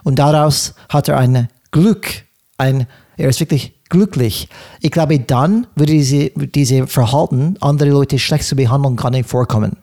[0.04, 2.24] und daraus hat er ein Glück,
[2.56, 4.48] ein, er ist wirklich glücklich.
[4.80, 9.76] Ich glaube, dann würde diese, diese Verhalten, andere Leute schlecht zu behandeln, gar nicht vorkommen.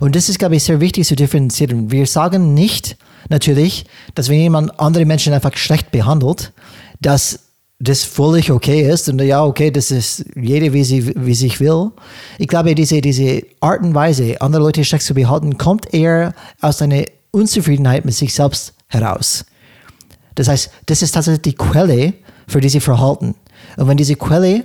[0.00, 1.90] Und das ist, glaube ich, sehr wichtig zu differenzieren.
[1.90, 2.96] Wir sagen nicht
[3.28, 3.84] natürlich,
[4.14, 6.52] dass wenn jemand andere Menschen einfach schlecht behandelt,
[7.00, 7.40] dass
[7.82, 11.90] das völlig okay ist und ja, okay, das ist jede, wie sie wie sich will.
[12.38, 16.80] Ich glaube, diese, diese Art und Weise, andere Leute schlecht zu behalten, kommt eher aus
[16.80, 19.44] einer Unzufriedenheit mit sich selbst heraus.
[20.36, 22.14] Das heißt, das ist tatsächlich die Quelle
[22.46, 23.34] für diese Verhalten.
[23.76, 24.64] Und wenn diese Quelle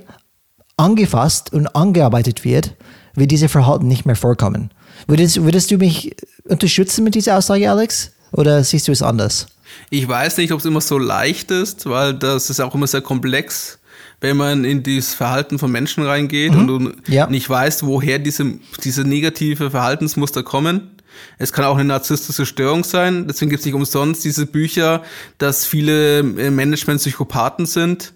[0.77, 2.75] angefasst und angearbeitet wird,
[3.15, 4.69] wird diese Verhalten nicht mehr vorkommen.
[5.07, 6.15] Würdest, würdest du mich
[6.47, 8.11] unterstützen mit dieser Aussage, Alex?
[8.31, 9.47] Oder siehst du es anders?
[9.89, 13.01] Ich weiß nicht, ob es immer so leicht ist, weil das ist auch immer sehr
[13.01, 13.79] komplex,
[14.21, 16.59] wenn man in dieses Verhalten von Menschen reingeht mhm.
[16.59, 17.27] und du ja.
[17.27, 20.91] nicht weißt, woher diese, diese negative Verhaltensmuster kommen.
[21.37, 23.27] Es kann auch eine narzisstische Störung sein.
[23.27, 25.03] Deswegen gibt es nicht umsonst diese Bücher,
[25.37, 28.13] dass viele äh, Management-Psychopathen sind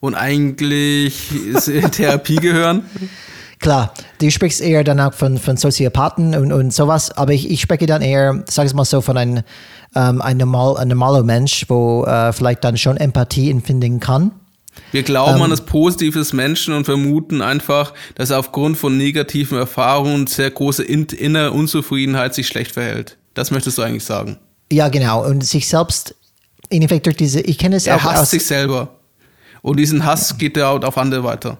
[0.00, 1.30] und eigentlich
[1.66, 2.84] in Therapie gehören.
[3.60, 7.60] Klar, du sprichst eher dann auch von, von Soziopathen und, und sowas, aber ich, ich
[7.60, 9.42] spreche dann eher, sag ich mal so, von einem,
[9.94, 14.32] ähm, ein, normal, ein normaler Mensch, wo äh, vielleicht dann schon Empathie empfinden kann.
[14.90, 18.96] Wir glauben ähm, an das Positive des Menschen und vermuten einfach, dass er aufgrund von
[18.96, 23.16] negativen Erfahrungen sehr große innere Unzufriedenheit sich schlecht verhält.
[23.34, 24.38] Das möchtest du eigentlich sagen.
[24.72, 25.24] Ja, genau.
[25.24, 26.14] Und sich selbst,
[26.70, 28.04] in Effekt durch diese, ich kenne es er auch.
[28.04, 28.88] Er hasst sich selber.
[29.62, 31.58] Und diesen Hass geht er auf andere weiter.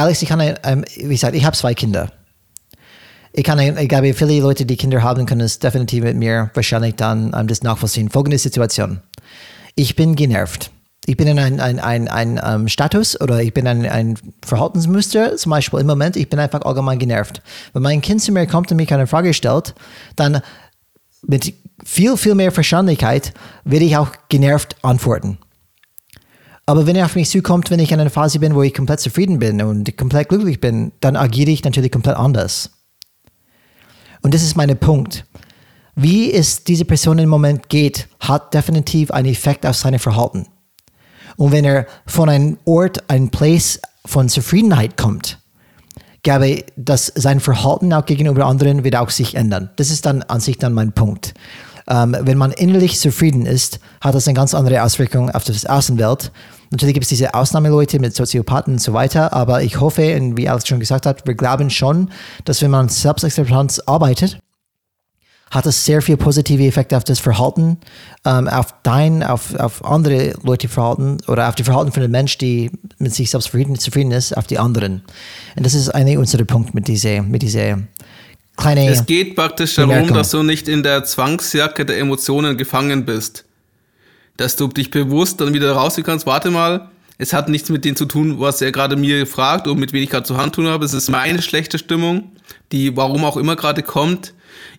[0.00, 2.10] Alex, ich kann, ähm, wie gesagt, ich habe zwei Kinder.
[3.34, 6.94] Ich kann, ich glaube, viele Leute, die Kinder haben, können es definitiv mit mir wahrscheinlich
[6.94, 8.08] dann ähm, das nachvollziehen.
[8.08, 9.02] Folgende Situation.
[9.74, 10.70] Ich bin genervt.
[11.04, 14.18] Ich bin in einem ein, ein, ein, ein um, Status oder ich bin in ein
[14.42, 17.42] Verhaltensmuster, zum Beispiel im Moment, ich bin einfach allgemein genervt.
[17.74, 19.74] Wenn mein Kind zu mir kommt und mich eine Frage stellt,
[20.16, 20.40] dann
[21.26, 21.52] mit
[21.84, 23.34] viel, viel mehr Verständlichkeit
[23.64, 25.38] werde ich auch genervt antworten.
[26.70, 29.00] Aber wenn er auf mich zukommt, wenn ich in einer Phase bin, wo ich komplett
[29.00, 32.70] zufrieden bin und komplett glücklich bin, dann agiere ich natürlich komplett anders.
[34.22, 35.24] Und das ist mein Punkt.
[35.96, 40.46] Wie es diese Person im Moment geht, hat definitiv einen Effekt auf seine Verhalten.
[41.36, 45.40] Und wenn er von einem Ort, einem Place von Zufriedenheit kommt,
[46.22, 49.70] glaube ich, dass sein Verhalten auch gegenüber anderen wird auch sich ändern.
[49.74, 51.34] Das ist dann an sich dann mein Punkt.
[51.88, 56.30] Ähm, wenn man innerlich zufrieden ist, hat das eine ganz andere Auswirkung auf die Außenwelt
[56.70, 60.48] Natürlich gibt es diese Ausnahmeleute mit Soziopathen und so weiter, aber ich hoffe, und wie
[60.48, 62.10] Alex schon gesagt hat, wir glauben schon,
[62.44, 64.38] dass wenn man Selbstakzeptanz arbeitet,
[65.50, 67.78] hat es sehr viel positive Effekte auf das Verhalten,
[68.24, 72.38] ähm, auf dein, auf, auf andere Leute Verhalten oder auf die Verhalten von dem Mensch,
[72.38, 75.02] die mit sich selbst zufrieden, ist, auf die anderen.
[75.56, 77.80] Und das ist eigentlich unser Punkt mit dieser, mit dieser
[78.56, 78.88] kleinen.
[78.88, 83.44] Es geht praktisch darum, dass du nicht in der Zwangsjacke der Emotionen gefangen bist
[84.40, 87.94] dass du dich bewusst dann wieder rausgehen kannst, warte mal, es hat nichts mit dem
[87.94, 90.66] zu tun, was er gerade mir fragt und mit wem ich gerade zu Hand tun
[90.66, 90.86] habe.
[90.86, 92.32] Es ist meine schlechte Stimmung,
[92.72, 94.32] die warum auch immer gerade kommt.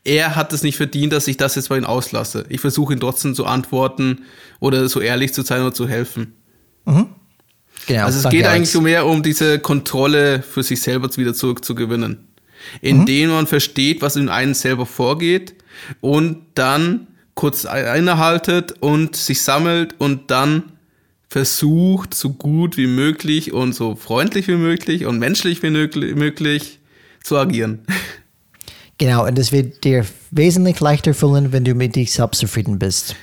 [0.03, 2.45] Er hat es nicht verdient, dass ich das jetzt bei ihm auslasse.
[2.49, 4.23] Ich versuche ihn trotzdem zu antworten
[4.59, 6.33] oder so ehrlich zu sein oder zu helfen.
[6.85, 7.09] Mhm.
[7.85, 12.27] Genau, also es geht eigentlich so mehr um diese Kontrolle für sich selber wieder zurückzugewinnen.
[12.81, 13.35] Indem mhm.
[13.35, 15.53] man versteht, was in einem selber vorgeht
[15.99, 20.63] und dann kurz innehaltet und sich sammelt und dann
[21.29, 26.79] versucht, so gut wie möglich und so freundlich wie möglich und menschlich wie möglich
[27.23, 27.85] zu agieren.
[28.97, 33.15] Genau, und es wird dir wesentlich leichter fühlen, wenn du mit dich selbst zufrieden bist.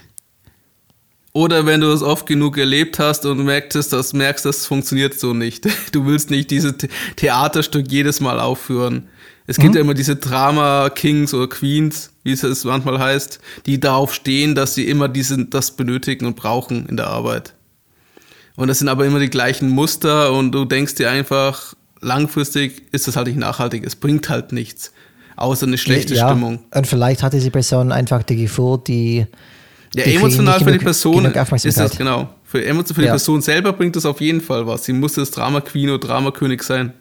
[1.32, 5.34] Oder wenn du es oft genug erlebt hast und merkst, dass, merkst, das funktioniert so
[5.34, 5.68] nicht.
[5.92, 6.74] Du willst nicht dieses
[7.14, 9.08] Theaterstück jedes Mal aufführen.
[9.48, 9.76] Es gibt mhm.
[9.76, 14.74] ja immer diese Drama Kings oder Queens, wie es manchmal heißt, die darauf stehen, dass
[14.74, 17.54] sie immer diese, das benötigen und brauchen in der Arbeit.
[18.56, 23.08] Und das sind aber immer die gleichen Muster und du denkst dir einfach, langfristig ist
[23.08, 23.86] das halt nicht nachhaltig.
[23.86, 24.92] Es bringt halt nichts,
[25.36, 26.58] außer eine schlechte ja, Stimmung.
[26.74, 29.26] Und vielleicht hat diese Person einfach die Gefühl, die.
[29.94, 32.28] Ja, die emotional für die Person ist das genau.
[32.44, 33.12] Für, emotional für die ja.
[33.12, 34.84] Person selber bringt das auf jeden Fall was.
[34.84, 36.92] Sie muss das Drama Queen oder Drama König sein.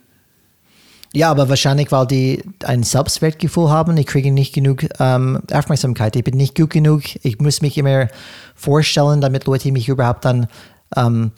[1.13, 3.97] Ja, aber wahrscheinlich, weil die ein Selbstwertgefühl haben.
[3.97, 6.15] Ich kriege nicht genug ähm, Aufmerksamkeit.
[6.15, 7.03] Ich bin nicht gut genug.
[7.23, 8.07] Ich muss mich immer
[8.55, 10.47] vorstellen, damit Leute mich überhaupt dann,
[10.95, 11.31] ähm,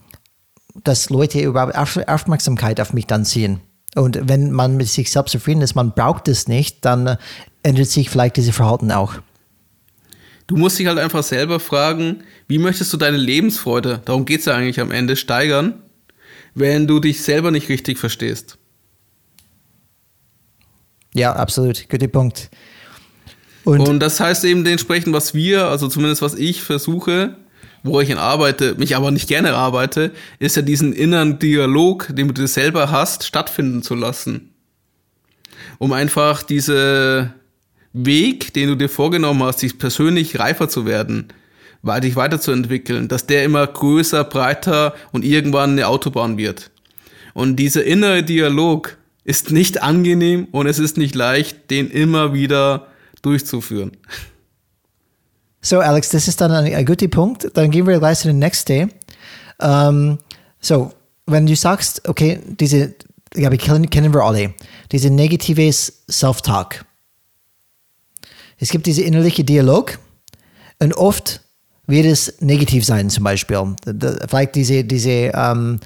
[0.84, 3.62] dass Leute überhaupt Aufmerksamkeit auf mich dann ziehen.
[3.96, 7.18] Und wenn man mit sich selbst zufrieden ist, man braucht es nicht, dann
[7.64, 9.16] ändert sich vielleicht dieses Verhalten auch.
[10.48, 14.46] Du musst dich halt einfach selber fragen, wie möchtest du deine Lebensfreude, darum geht es
[14.46, 15.76] ja eigentlich am Ende, steigern,
[16.56, 18.58] wenn du dich selber nicht richtig verstehst.
[21.20, 21.90] Ja, absolut.
[21.90, 22.50] Guter Punkt.
[23.66, 27.36] Und, und das heißt eben dementsprechend, was wir, also zumindest was ich versuche,
[27.84, 32.34] wo ich arbeite, mich aber nicht gerne arbeite, ist ja diesen inneren Dialog, den du
[32.34, 34.54] dir selber hast, stattfinden zu lassen.
[35.78, 37.34] Um einfach diese
[37.92, 41.28] Weg, den du dir vorgenommen hast, dich persönlich reifer zu werden,
[42.02, 46.72] dich weiterzuentwickeln, dass der immer größer, breiter und irgendwann eine Autobahn wird.
[47.34, 52.88] Und dieser innere Dialog, ist nicht angenehm und es ist nicht leicht, den immer wieder
[53.22, 53.92] durchzuführen.
[55.62, 57.50] So, Alex, das ist dann ein, ein guter Punkt.
[57.54, 58.88] Dann gehen wir gleich zu den Next Day.
[59.60, 60.18] Ähm,
[60.62, 60.94] so,
[61.26, 62.96] wenn du sagst, okay, diese,
[63.36, 64.54] ja, wir kennen, kennen wir alle,
[64.92, 66.86] diese negative Self-Talk.
[68.58, 70.00] Es gibt diese innerliche Dialog
[70.80, 71.42] und oft
[71.88, 73.76] wird es negativ sein, zum Beispiel.
[74.28, 75.80] Vielleicht diese, diese ähm,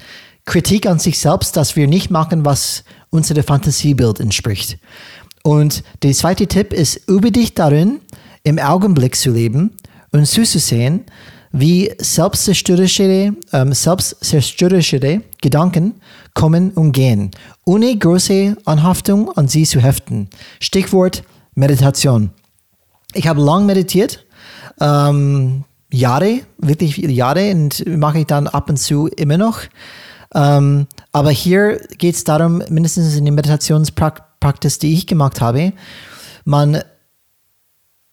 [0.44, 4.78] Kritik an sich selbst, dass wir nicht machen, was unserem Fantasiebild entspricht.
[5.42, 8.00] Und der zweite Tipp ist, übe dich darin,
[8.42, 9.70] im Augenblick zu leben
[10.10, 11.04] und zuzusehen,
[11.52, 15.94] wie selbstzerstörerische, ähm, selbstzerstörerische Gedanken
[16.34, 17.30] kommen und gehen,
[17.64, 20.28] ohne große Anhaftung an sie zu heften.
[20.60, 21.22] Stichwort
[21.54, 22.30] Meditation.
[23.12, 24.26] Ich habe lang meditiert,
[24.80, 29.60] ähm, Jahre, wirklich viele Jahre und mache ich dann ab und zu immer noch.
[30.34, 35.72] Ähm, aber hier geht es darum, mindestens in der Meditationspraxis, die ich gemacht habe,
[36.44, 36.82] man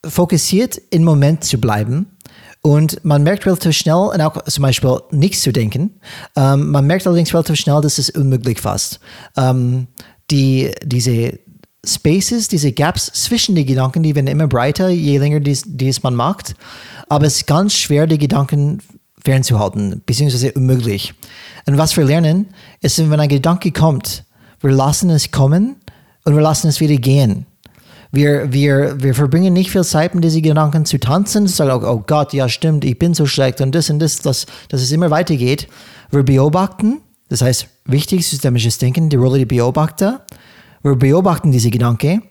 [0.06, 2.06] fokussiert im Moment zu bleiben
[2.62, 5.98] und man merkt relativ schnell, und auch zum Beispiel nichts zu denken,
[6.36, 9.00] ähm, man merkt allerdings relativ schnell, dass es unmöglich fast.
[9.36, 9.88] Ähm,
[10.30, 11.40] die, diese
[11.84, 16.14] Spaces, diese Gaps zwischen den Gedanken, die werden immer breiter, je länger dies, dies man
[16.14, 16.54] macht.
[17.08, 18.80] Aber es ist ganz schwer, die Gedanken
[19.24, 21.14] fernzuhalten, beziehungsweise unmöglich.
[21.66, 22.48] Und was wir lernen,
[22.80, 24.24] ist, wenn ein Gedanke kommt,
[24.60, 25.76] wir lassen es kommen
[26.24, 27.46] und wir lassen es wieder gehen.
[28.10, 32.04] Wir, wir, wir verbringen nicht viel Zeit mit diesen Gedanken zu tanzen, zu sagen, oh
[32.06, 35.10] Gott, ja stimmt, ich bin so schlecht und das und das, dass, dass es immer
[35.10, 35.66] weitergeht.
[36.10, 40.26] Wir beobachten, das heißt, wichtig, systemisches Denken, die Rolle der Beobachter.
[40.82, 42.22] Wir beobachten diese Gedanken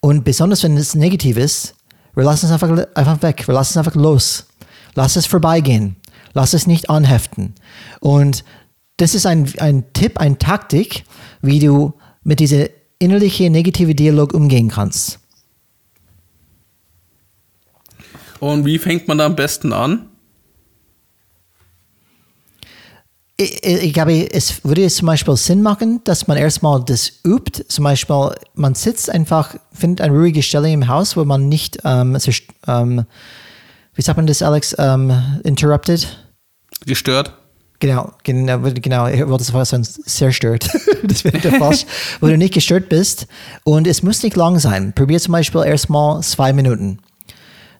[0.00, 1.74] und besonders wenn es negativ ist,
[2.14, 4.46] wir lassen es einfach, einfach weg, wir lassen es einfach los.
[4.94, 5.96] Lass es vorbeigehen.
[6.34, 7.54] Lass es nicht anheften.
[8.00, 8.44] Und
[8.98, 11.04] das ist ein, ein Tipp, eine Taktik,
[11.40, 12.68] wie du mit dieser
[12.98, 15.18] innerlichen negativen Dialog umgehen kannst.
[18.40, 20.10] Und wie fängt man da am besten an?
[23.36, 27.64] ich, ich glaube, es würde zum Beispiel Sinn machen, dass man erstmal das übt.
[27.68, 32.16] Zum Beispiel, man sitzt einfach, findet eine ruhige Stelle im Haus, wo man nicht, ähm,
[32.66, 33.04] ähm,
[33.94, 36.23] wie sagt man das, Alex, ähm, interrupted?
[36.86, 37.34] Gestört.
[37.80, 39.08] Genau, genau, genau.
[39.08, 40.68] Ich wollte es sehr stört.
[41.02, 41.84] das wäre falsch.
[42.20, 43.26] wo du nicht gestört bist.
[43.64, 44.92] Und es muss nicht lang sein.
[44.94, 46.98] Probier zum Beispiel erstmal zwei Minuten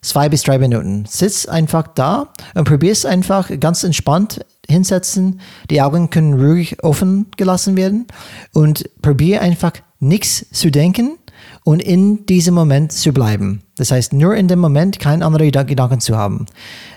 [0.05, 1.05] zwei bis drei Minuten.
[1.07, 5.41] Sitz einfach da und probier's einfach ganz entspannt hinsetzen.
[5.69, 8.07] Die Augen können ruhig offen gelassen werden
[8.53, 11.17] und probier einfach nichts zu denken
[11.63, 13.63] und in diesem Moment zu bleiben.
[13.77, 16.45] Das heißt, nur in dem Moment keine anderen Gedanken zu haben.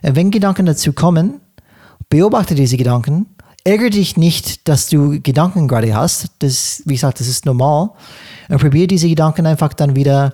[0.03, 1.41] Wenn Gedanken dazu kommen,
[2.09, 3.27] beobachte diese Gedanken.
[3.65, 6.29] Ärgere dich nicht, dass du Gedanken gerade hast.
[6.39, 7.91] Das, wie gesagt, das ist normal.
[8.49, 10.33] Und probiere diese Gedanken einfach dann wieder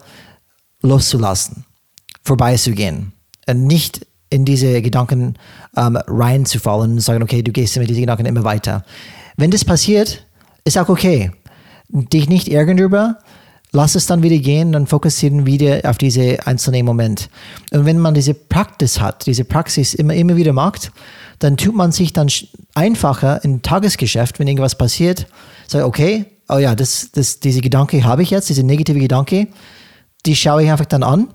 [0.83, 1.65] loszulassen
[2.25, 3.13] vorbeizugehen
[3.47, 5.35] und nicht in diese Gedanken
[5.77, 8.85] ähm, reinzufallen und sagen, okay, du gehst mit diesen Gedanken immer weiter.
[9.37, 10.27] Wenn das passiert,
[10.65, 11.31] ist auch okay.
[11.89, 13.19] Dich nicht ärgern darüber,
[13.75, 17.29] lass es dann wieder gehen, dann fokussieren wieder auf diese einzelnen Moment.
[17.73, 20.93] Und wenn man diese Praxis hat, diese Praxis immer, immer wieder macht,
[21.41, 22.29] dann tut man sich dann
[22.75, 25.27] einfacher im Tagesgeschäft, wenn irgendwas passiert,
[25.67, 29.49] sagt, okay, oh ja, das, das, diese Gedanke habe ich jetzt, diese negative Gedanke,
[30.25, 31.29] die schaue ich einfach dann an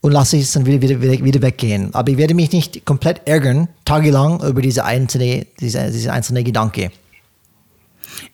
[0.00, 1.94] und lasse es dann wieder, wieder, wieder weggehen.
[1.94, 6.90] Aber ich werde mich nicht komplett ärgern, tagelang, über diese einzelne, diese, diese einzelne Gedanke.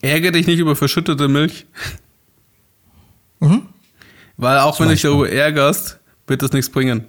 [0.01, 1.67] Ärgere dich nicht über verschüttete Milch.
[3.41, 3.63] Mhm.
[4.37, 7.07] Weil auch Zum wenn du dich darüber ärgerst, wird das nichts bringen.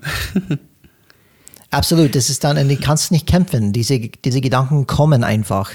[1.70, 3.72] Absolut, das ist dann, du kannst nicht kämpfen.
[3.72, 5.72] Diese, diese Gedanken kommen einfach.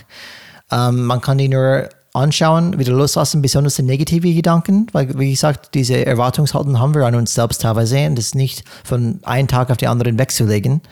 [0.71, 5.75] Ähm, man kann die nur anschauen, wieder loslassen, besonders die negative Gedanken, weil, wie gesagt,
[5.75, 9.77] diese Erwartungshaltung haben wir an uns selbst teilweise und das nicht von einem Tag auf
[9.77, 10.83] den anderen wegzulegen.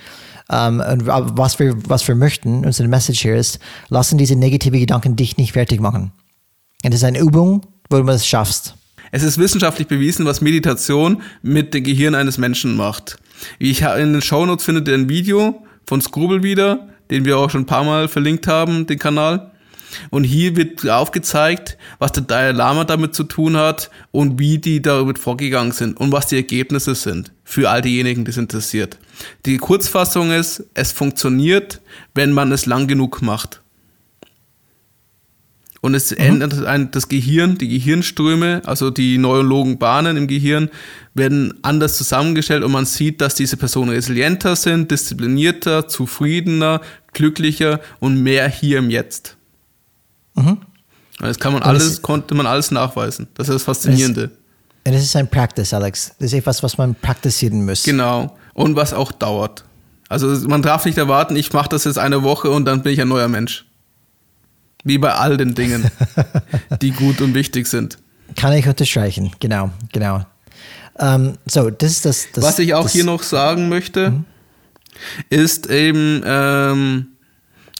[0.47, 4.79] Um, ähm, und was wir, was wir möchten, unsere Message hier ist, lassen diese negative
[4.79, 6.13] Gedanken dich nicht fertig machen.
[6.85, 8.75] Und das ist eine Übung, wo du es schaffst.
[9.15, 13.17] Es ist wissenschaftlich bewiesen, was Meditation mit dem Gehirn eines Menschen macht.
[13.61, 17.49] Wie ich in den Shownotes findet ihr ein Video von Skrubel wieder, den wir auch
[17.49, 19.53] schon ein paar Mal verlinkt haben, den Kanal.
[20.11, 24.83] Und hier wird aufgezeigt, was der Dalai Lama damit zu tun hat und wie die
[24.83, 28.99] damit vorgegangen sind und was die Ergebnisse sind für all diejenigen, die es interessiert.
[29.47, 31.81] Die Kurzfassung ist, es funktioniert,
[32.17, 33.61] wenn man es lang genug macht.
[35.85, 36.17] Und es mhm.
[36.17, 40.71] ändert ein, das Gehirn, die Gehirnströme, also die neurologen Bahnen im Gehirn,
[41.13, 46.81] werden anders zusammengestellt und man sieht, dass diese Personen resilienter sind, disziplinierter, zufriedener,
[47.13, 49.37] glücklicher und mehr hier im Jetzt.
[50.37, 50.57] Mhm.
[51.19, 53.27] Das kann man alles, das, konnte man alles nachweisen.
[53.35, 54.31] Das ist das Faszinierende.
[54.85, 56.15] Das ist ein Practice, Alex.
[56.19, 57.83] Das ist etwas, was man praktizieren muss.
[57.83, 58.35] Genau.
[58.55, 59.67] und was auch dauert.
[60.09, 63.03] Also man darf nicht erwarten, ich mache das jetzt eine Woche und dann bin ich
[63.03, 63.67] ein neuer Mensch.
[64.85, 65.91] Wie bei all den Dingen,
[66.83, 67.99] die gut und wichtig sind.
[68.37, 70.27] Kann ich unterstreichen, genau, genau.
[70.99, 72.45] Ähm, so, das ist das, das.
[72.45, 74.25] Was ich auch das, hier noch sagen möchte, mhm.
[75.31, 77.07] ist eben, ähm,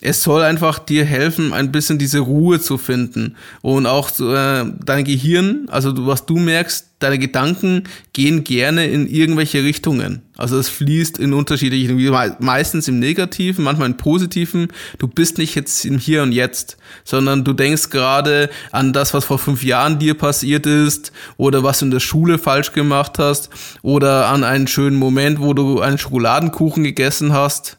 [0.05, 5.05] es soll einfach dir helfen, ein bisschen diese Ruhe zu finden und auch äh, dein
[5.05, 10.21] Gehirn, also was du merkst, deine Gedanken gehen gerne in irgendwelche Richtungen.
[10.37, 11.97] Also es fließt in unterschiedlichen,
[12.41, 14.69] meistens im Negativen, manchmal im Positiven.
[14.99, 19.25] Du bist nicht jetzt im Hier und Jetzt, sondern du denkst gerade an das, was
[19.25, 23.49] vor fünf Jahren dir passiert ist oder was du in der Schule falsch gemacht hast
[23.81, 27.79] oder an einen schönen Moment, wo du einen Schokoladenkuchen gegessen hast,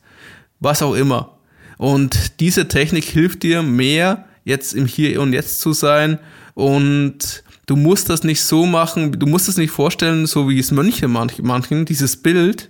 [0.59, 1.34] was auch immer.
[1.77, 6.19] Und diese Technik hilft dir mehr, jetzt im Hier und Jetzt zu sein.
[6.53, 10.71] Und du musst das nicht so machen, du musst es nicht vorstellen, so wie es
[10.71, 12.69] Mönche manchen, dieses Bild.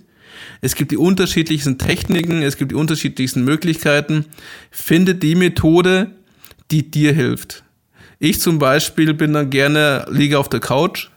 [0.60, 4.24] Es gibt die unterschiedlichsten Techniken, es gibt die unterschiedlichsten Möglichkeiten.
[4.70, 6.12] Finde die Methode,
[6.70, 7.62] die dir hilft.
[8.18, 11.08] Ich zum Beispiel bin dann gerne, liege auf der Couch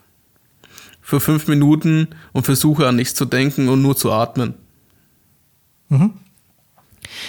[1.01, 4.53] für fünf Minuten und versuche an nichts zu denken und nur zu atmen.
[5.87, 6.13] Mhm.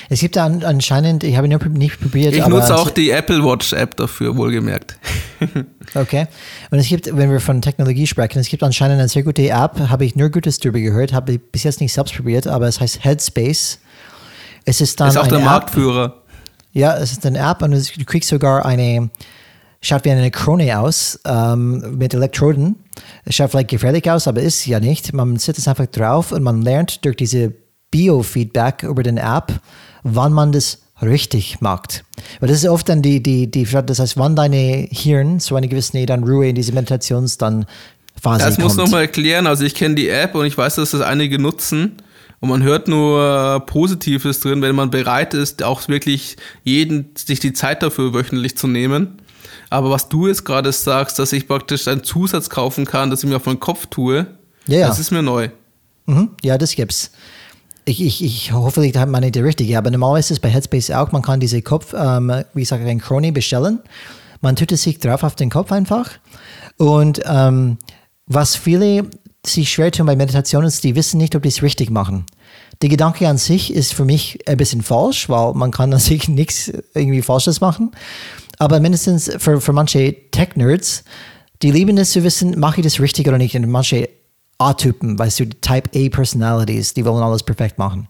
[0.09, 2.35] Es gibt da anscheinend, ich habe ihn nicht probiert.
[2.35, 4.97] Ich nutze auch die Apple Watch App dafür, wohlgemerkt.
[5.95, 6.27] okay.
[6.71, 9.79] Und es gibt, wenn wir von Technologie sprechen, es gibt anscheinend eine sehr gute App,
[9.89, 12.81] habe ich nur Gutes darüber gehört, habe ich bis jetzt nicht selbst probiert, aber es
[12.81, 13.79] heißt Headspace.
[14.65, 15.09] Es ist dann.
[15.09, 16.17] ist auch der App, Marktführer.
[16.73, 19.11] Ja, es ist eine App und du kriegst sogar eine,
[19.81, 22.77] schaut wie eine Krone aus ähm, mit Elektroden.
[23.25, 25.13] Es schaut vielleicht gefährlich aus, aber ist ja nicht.
[25.13, 27.55] Man sitzt es einfach drauf und man lernt durch diese
[27.91, 29.61] Biofeedback über den App,
[30.03, 32.05] wann man das richtig macht.
[32.41, 35.69] Weil das ist oft dann die, die, die, das heißt, wann deine Hirn so eine
[35.69, 37.67] gewisse dann Ruhe in diese Meditations dann
[38.21, 38.65] Phase Das kommt.
[38.65, 39.47] muss nochmal erklären.
[39.47, 41.97] Also ich kenne die App und ich weiß, dass das einige nutzen.
[42.41, 47.53] Und man hört nur Positives drin, wenn man bereit ist, auch wirklich jeden, sich die
[47.53, 49.19] Zeit dafür wöchentlich zu nehmen.
[49.69, 53.29] Aber was du jetzt gerade sagst, dass ich praktisch einen Zusatz kaufen kann, dass ich
[53.29, 54.27] mir auf meinen Kopf tue,
[54.67, 55.51] ja, das ist mir neu.
[56.07, 57.11] Mhm, ja, das gibt's
[57.91, 61.13] ich, ich, ich hat man nicht die richtige, aber normalerweise ist es bei Headspace auch,
[61.13, 63.81] man kann diese Kopf, ähm, wie gesagt, ein Crony bestellen.
[64.41, 66.11] Man tut es sich drauf auf den Kopf einfach.
[66.79, 67.79] Und ähm,
[68.27, 69.11] was viele
[69.45, 72.27] sich schwer tun bei Meditation ist, die wissen nicht, ob die es richtig machen.
[72.81, 76.29] Der Gedanke an sich ist für mich ein bisschen falsch, weil man kann an sich
[76.29, 77.91] nichts irgendwie Falsches machen.
[78.59, 81.05] Aber mindestens für, für manche Tech-Nerds,
[81.63, 83.55] die lieben es zu wissen, mache ich das richtig oder nicht.
[83.57, 84.09] Und manche
[84.61, 88.09] A-Typen, weißt du, Type A Personalities, die wollen alles perfekt machen.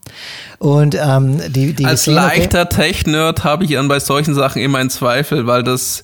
[0.59, 4.79] Und ähm, die, die als leichter okay, Tech-Nerd habe ich dann bei solchen Sachen immer
[4.79, 6.03] einen Zweifel, weil das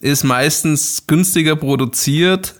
[0.00, 2.54] ist meistens günstiger produziert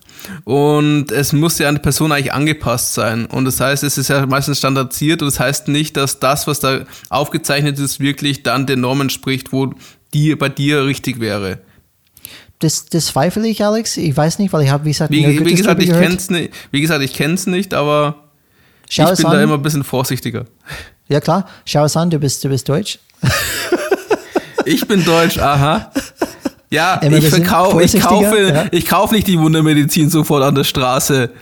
[0.44, 3.26] und es muss ja an die Person eigentlich angepasst sein.
[3.26, 6.60] Und das heißt, es ist ja meistens standardisiert und das heißt nicht, dass das, was
[6.60, 9.74] da aufgezeichnet ist, wirklich dann den Normen spricht, wo
[10.12, 11.58] die bei dir richtig wäre.
[12.64, 13.98] Das, das zweifle ich, Alex.
[13.98, 16.80] Ich weiß nicht, weil ich habe, wie gesagt, wie, wie gesagt, ich kenn's nicht, wie
[16.80, 18.24] gesagt, ich kenne es nicht, aber
[18.88, 20.46] Schau ich bin da immer ein bisschen vorsichtiger.
[21.08, 23.00] Ja klar, schau es an, du bist, du bist deutsch.
[24.64, 25.92] ich bin deutsch, aha.
[26.70, 28.64] Ja, ich, verkau ich kaufe, ja.
[28.70, 31.32] ich kaufe nicht die Wundermedizin sofort an der Straße,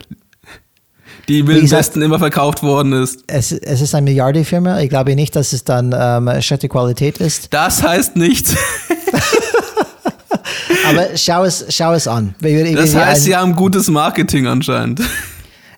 [1.29, 3.23] die im Wilden Westen immer verkauft worden ist.
[3.27, 4.81] Es, es ist eine Milliardenfirma.
[4.81, 7.53] Ich glaube nicht, dass es dann ähm, schlechte Qualität ist.
[7.53, 8.57] Das heißt nichts.
[10.87, 12.35] Aber schau es, schau es an.
[12.39, 15.01] Das heißt, ein, sie haben gutes Marketing anscheinend.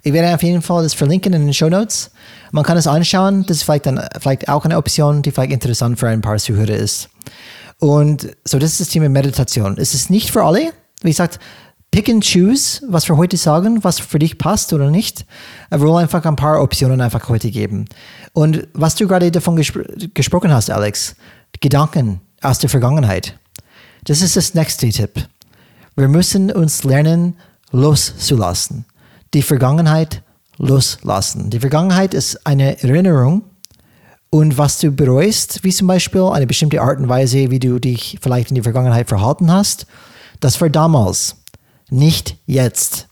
[0.08, 2.12] Ich werde auf jeden Fall das verlinken in den Show Notes.
[2.52, 3.44] Man kann es anschauen.
[3.48, 6.76] Das ist vielleicht, dann, vielleicht auch eine Option, die vielleicht interessant für ein paar Zuhörer
[6.76, 7.10] ist.
[7.80, 9.78] Und so, das ist das Thema Meditation.
[9.80, 10.74] Es ist nicht für alle.
[11.02, 11.40] Wie gesagt,
[11.90, 15.26] pick and choose, was wir heute sagen, was für dich passt oder nicht.
[15.72, 17.86] Wir wollen einfach ein paar Optionen einfach heute geben.
[18.34, 19.82] Und was du gerade davon gespr
[20.14, 21.16] gesprochen hast, Alex,
[21.62, 23.40] Gedanken aus der Vergangenheit.
[24.06, 25.28] Das ist das nächste Tipp.
[25.96, 27.36] Wir müssen uns lernen,
[27.72, 28.86] loszulassen.
[29.34, 30.22] Die Vergangenheit
[30.58, 31.50] loslassen.
[31.50, 33.44] Die Vergangenheit ist eine Erinnerung
[34.30, 38.20] und was du bereust, wie zum Beispiel eine bestimmte Art und Weise, wie du dich
[38.22, 39.88] vielleicht in der Vergangenheit verhalten hast,
[40.40, 41.38] das war damals,
[41.90, 43.08] nicht jetzt.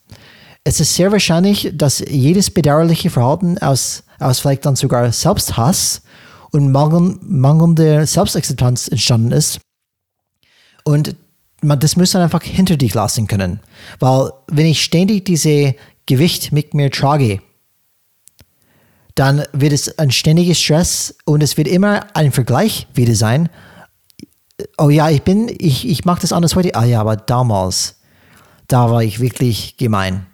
[0.64, 6.04] Es ist sehr wahrscheinlich, dass jedes bedauerliche Verhalten aus, aus vielleicht dann sogar Selbsthass
[6.52, 9.60] und mangelnder Selbstakzeptanz entstanden ist,
[10.84, 11.16] und
[11.62, 13.60] man, das muss man einfach hinter dich lassen können.
[14.00, 15.76] Weil wenn ich ständig diese
[16.06, 17.42] Gewicht mit mir trage,
[19.16, 23.50] dann wird es ein ständiger Stress und es wird immer ein Vergleich wieder sein.
[24.78, 26.76] Oh ja, ich bin, ich, ich mache das anders heute.
[26.76, 28.00] Ah ja, aber damals,
[28.68, 30.26] da war ich wirklich gemein.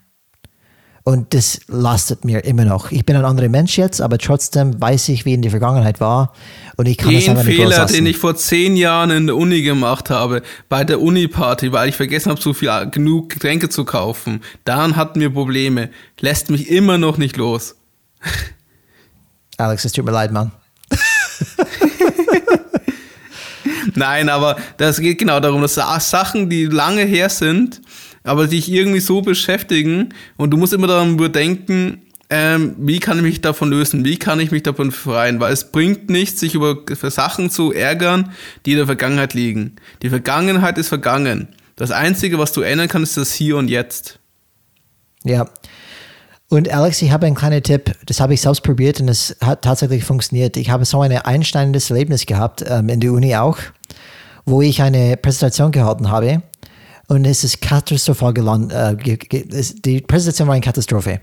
[1.09, 2.91] Und das lastet mir immer noch.
[2.91, 6.35] Ich bin ein anderer Mensch jetzt, aber trotzdem weiß ich, wie in der Vergangenheit war.
[6.77, 7.93] Und ich kann Den das einfach nicht Fehler, loslassen.
[7.95, 11.95] den ich vor zehn Jahren in der Uni gemacht habe, bei der Uni-Party, weil ich
[11.95, 15.89] vergessen habe, so viel genug Getränke zu kaufen, dann hatten wir Probleme.
[16.19, 17.75] Lässt mich immer noch nicht los.
[19.57, 20.51] Alex, es tut mir leid, Mann.
[23.95, 27.81] Nein, aber das geht genau darum, dass Sachen, die lange her sind,
[28.29, 33.23] aber dich irgendwie so beschäftigen und du musst immer daran überdenken, ähm, wie kann ich
[33.23, 36.77] mich davon lösen, wie kann ich mich davon befreien, weil es bringt nichts, sich über
[36.87, 38.31] Sachen zu ärgern,
[38.65, 39.77] die in der Vergangenheit liegen.
[40.03, 41.47] Die Vergangenheit ist vergangen.
[41.75, 44.19] Das Einzige, was du ändern kannst, ist das Hier und Jetzt.
[45.23, 45.49] Ja.
[46.49, 49.63] Und Alex, ich habe einen kleinen Tipp, das habe ich selbst probiert und es hat
[49.63, 50.55] tatsächlich funktioniert.
[50.55, 53.57] Ich habe so ein einsteinendes Erlebnis gehabt, ähm, in der Uni auch,
[54.45, 56.43] wo ich eine Präsentation gehalten habe
[57.09, 59.05] und es ist katastrophal gelandet.
[59.05, 59.17] Äh,
[59.83, 61.19] die Präsentation war eine Katastrophe.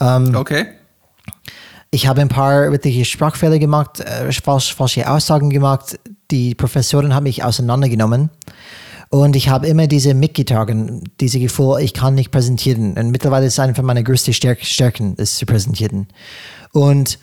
[0.00, 0.66] Ähm, okay.
[1.90, 5.98] Ich habe ein paar wirkliche Sprachfehler gemacht, äh, falsch, falsche Aussagen gemacht.
[6.30, 8.30] Die Professorin hat mich auseinandergenommen.
[9.08, 12.94] Und ich habe immer diese mitgetragen, diese Gefühl, ich kann nicht präsentieren.
[12.94, 16.08] Und mittlerweile ist es einfach meine größte Stärken, es zu präsentieren.
[16.72, 17.18] Und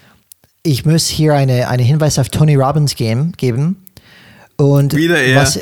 [0.64, 3.34] ich muss hier eine, einen Hinweis auf Tony Robbins geben.
[3.38, 3.86] geben.
[4.58, 5.42] Und Wieder er.
[5.42, 5.60] Was,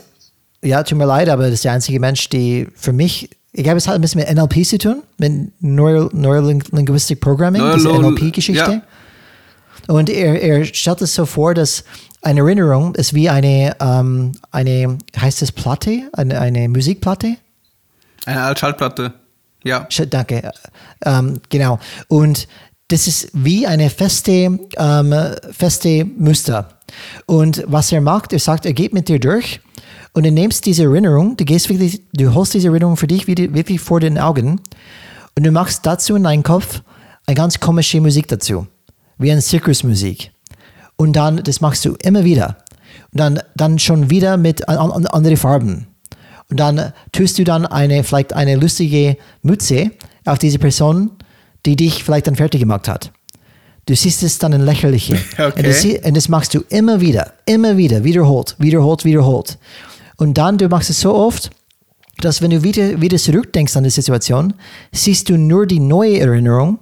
[0.63, 3.77] ja, tut mir leid, aber das ist der einzige Mensch, die für mich, ich glaube,
[3.77, 8.71] es hat ein bisschen mit NLP zu tun, mit Neuro, Neurolinguistic Programming, Neuro diese NLP-Geschichte.
[8.71, 8.81] Ja.
[9.87, 11.83] Und er, er stellt es so vor, dass
[12.21, 17.37] eine Erinnerung ist wie eine, ähm, eine heißt es Platte, eine, eine Musikplatte?
[18.25, 19.13] Eine Schallplatte,
[19.63, 19.87] ja.
[20.09, 20.51] Danke,
[21.03, 21.79] ähm, genau.
[22.07, 22.47] Und
[22.89, 25.15] das ist wie eine feste, ähm,
[25.51, 26.69] feste Muster.
[27.25, 29.61] Und was er macht, er sagt, er geht mit dir durch
[30.13, 33.79] und du nimmst diese Erinnerung, du gehst wirklich, du holst diese Erinnerung für dich wirklich
[33.79, 34.59] vor den Augen
[35.37, 36.81] und du machst dazu in deinem Kopf
[37.25, 38.67] eine ganz komische Musik dazu,
[39.17, 40.31] wie eine Zirkusmusik.
[40.97, 42.57] Und dann, das machst du immer wieder.
[43.13, 45.87] Und dann, dann schon wieder mit an, an, anderen Farben.
[46.49, 49.91] Und dann tust du dann eine, vielleicht eine lustige Mütze
[50.25, 51.11] auf diese Person,
[51.65, 53.11] die dich vielleicht dann fertig gemacht hat.
[53.85, 55.17] Du siehst es dann in lächerliche.
[55.37, 55.53] Okay.
[55.55, 59.57] Und, das, und das machst du immer wieder, immer wieder, wiederholt, wiederholt, wiederholt.
[60.21, 61.49] Und dann, du machst es so oft,
[62.19, 64.53] dass wenn du wieder, wieder zurückdenkst an die Situation,
[64.91, 66.77] siehst du nur die neue Erinnerung,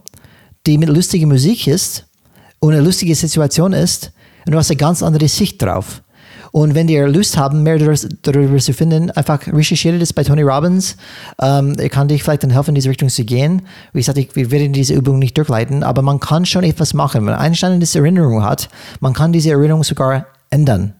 [0.67, 2.05] die mit lustiger Musik ist
[2.59, 4.11] und eine lustige Situation ist
[4.45, 6.01] und du hast eine ganz andere Sicht drauf.
[6.51, 10.97] Und wenn ihr Lust haben, mehr darüber zu finden, einfach recherchiere das bei Tony Robbins.
[11.41, 13.61] Ähm, er kann dich vielleicht dann helfen, in diese Richtung zu gehen.
[13.93, 17.25] Wie gesagt, ich, wir werden diese Übung nicht durchleiten, aber man kann schon etwas machen.
[17.25, 18.67] Wenn Einstein eine Erinnerung hat,
[18.99, 20.95] man kann diese Erinnerung sogar ändern.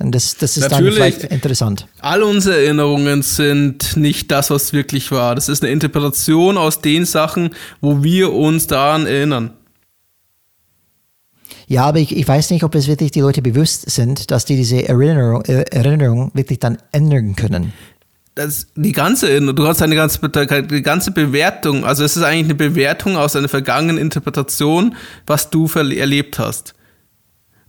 [0.00, 1.86] Und das, das ist Natürlich, dann vielleicht interessant.
[2.00, 5.36] All unsere Erinnerungen sind nicht das, was wirklich war.
[5.36, 9.52] Das ist eine Interpretation aus den Sachen, wo wir uns daran erinnern.
[11.66, 14.56] Ja, aber ich, ich weiß nicht, ob es wirklich die Leute bewusst sind, dass die
[14.56, 17.72] diese Erinnerung, äh, Erinnerung wirklich dann ändern können.
[18.34, 20.18] Das, die ganze, du hast eine ganze,
[20.62, 25.66] die ganze Bewertung, also es ist eigentlich eine Bewertung aus einer vergangenen Interpretation, was du
[25.68, 26.74] erlebt hast.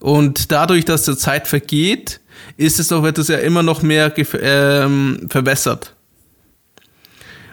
[0.05, 2.19] Und dadurch, dass die Zeit vergeht,
[2.57, 5.95] ist es doch, wird es ja immer noch mehr ähm, verwässert.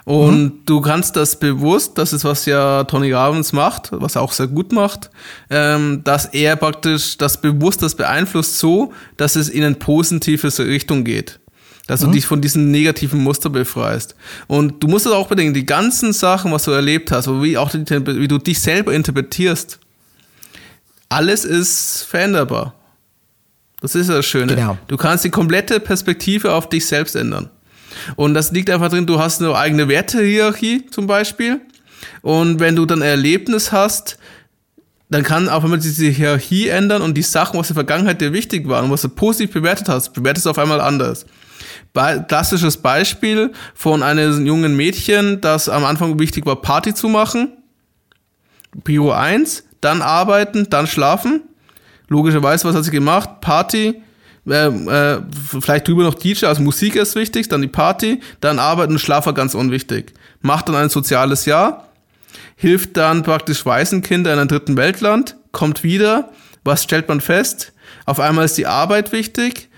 [0.05, 0.53] Und mhm.
[0.66, 4.48] du kannst das bewusst, das ist was ja Tony Robbins macht, was er auch sehr
[4.48, 5.09] gut macht,
[5.48, 11.05] ähm, dass er praktisch das bewusst das beeinflusst so, dass es in eine positive Richtung
[11.05, 11.40] geht.
[11.86, 12.09] Dass mhm.
[12.09, 14.14] du dich von diesem negativen Muster befreist.
[14.46, 17.70] Und du musst es auch bedenken, die ganzen Sachen, was du erlebt hast, wie auch
[17.70, 19.78] die, wie du dich selber interpretierst,
[21.12, 22.74] alles ist veränderbar.
[23.80, 24.54] Das ist das Schöne.
[24.54, 24.78] Genau.
[24.86, 27.50] Du kannst die komplette Perspektive auf dich selbst ändern.
[28.16, 31.60] Und das liegt einfach drin, du hast eine eigene Wertehierarchie zum Beispiel.
[32.22, 34.18] Und wenn du dann ein Erlebnis hast,
[35.10, 38.32] dann kann auf einmal diese Hierarchie ändern und die Sachen, was in der Vergangenheit dir
[38.32, 41.26] wichtig waren und was du positiv bewertet hast, bewertest du auf einmal anders.
[41.92, 47.52] Be klassisches Beispiel von einem jungen Mädchen, das am Anfang wichtig war, Party zu machen.
[48.84, 51.42] Prio 1, dann arbeiten, dann schlafen.
[52.08, 53.40] Logischerweise, was hat sie gemacht?
[53.42, 54.02] Party,
[54.48, 55.22] äh, äh,
[55.60, 59.34] vielleicht drüber noch DJ, also Musik ist wichtig, dann die Party, dann Arbeiten Schlaf war
[59.34, 60.14] ganz unwichtig.
[60.40, 61.88] Macht dann ein soziales Jahr,
[62.56, 66.30] hilft dann praktisch Waisenkindern in einem dritten Weltland, kommt wieder,
[66.64, 67.72] was stellt man fest?
[68.04, 69.68] Auf einmal ist die Arbeit wichtig,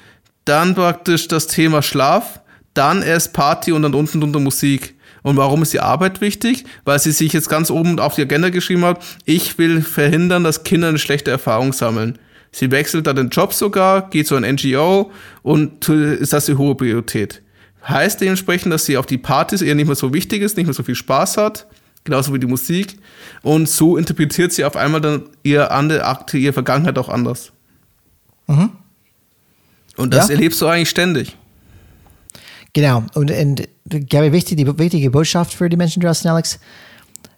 [0.45, 2.41] dann praktisch das Thema Schlaf,
[2.75, 4.94] dann erst Party und dann unten drunter Musik.
[5.25, 6.67] Und warum ist die Arbeit wichtig?
[6.85, 10.65] Weil sie sich jetzt ganz oben auf die Agenda geschrieben hat, ich will verhindern, dass
[10.65, 12.19] Kinder eine schlechte Erfahrung sammeln.
[12.53, 15.11] Sie wechselt da den Job sogar, geht zu einem NGO
[15.43, 17.41] und ist das die hohe Priorität.
[17.89, 20.75] Heißt dementsprechend, dass sie auf die Partys eher nicht mehr so wichtig ist, nicht mehr
[20.75, 21.67] so viel Spaß hat,
[22.05, 22.99] genauso wie die Musik.
[23.43, 27.51] Und so interpretiert sie auf einmal dann ihr andere Akte, ihre Vergangenheit auch anders.
[28.47, 28.73] Mhm.
[29.97, 30.35] Und das ja.
[30.35, 31.39] erlebst du eigentlich ständig.
[32.75, 33.05] Genau.
[33.15, 33.69] Und, und
[34.09, 36.59] glaube wichtig, die wichtige Botschaft für die Menschen draußen, Alex,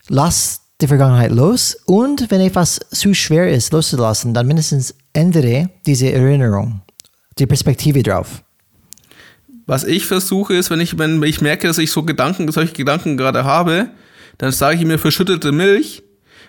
[0.09, 6.13] lass die Vergangenheit los und wenn etwas zu schwer ist loszulassen, dann mindestens ändere diese
[6.13, 6.83] Erinnerung,
[7.39, 8.43] die Perspektive drauf.
[9.67, 13.17] Was ich versuche ist, wenn ich, wenn ich merke, dass ich so Gedanken, solche Gedanken
[13.17, 13.89] gerade habe,
[14.39, 16.03] dann sage ich mir verschüttete Milch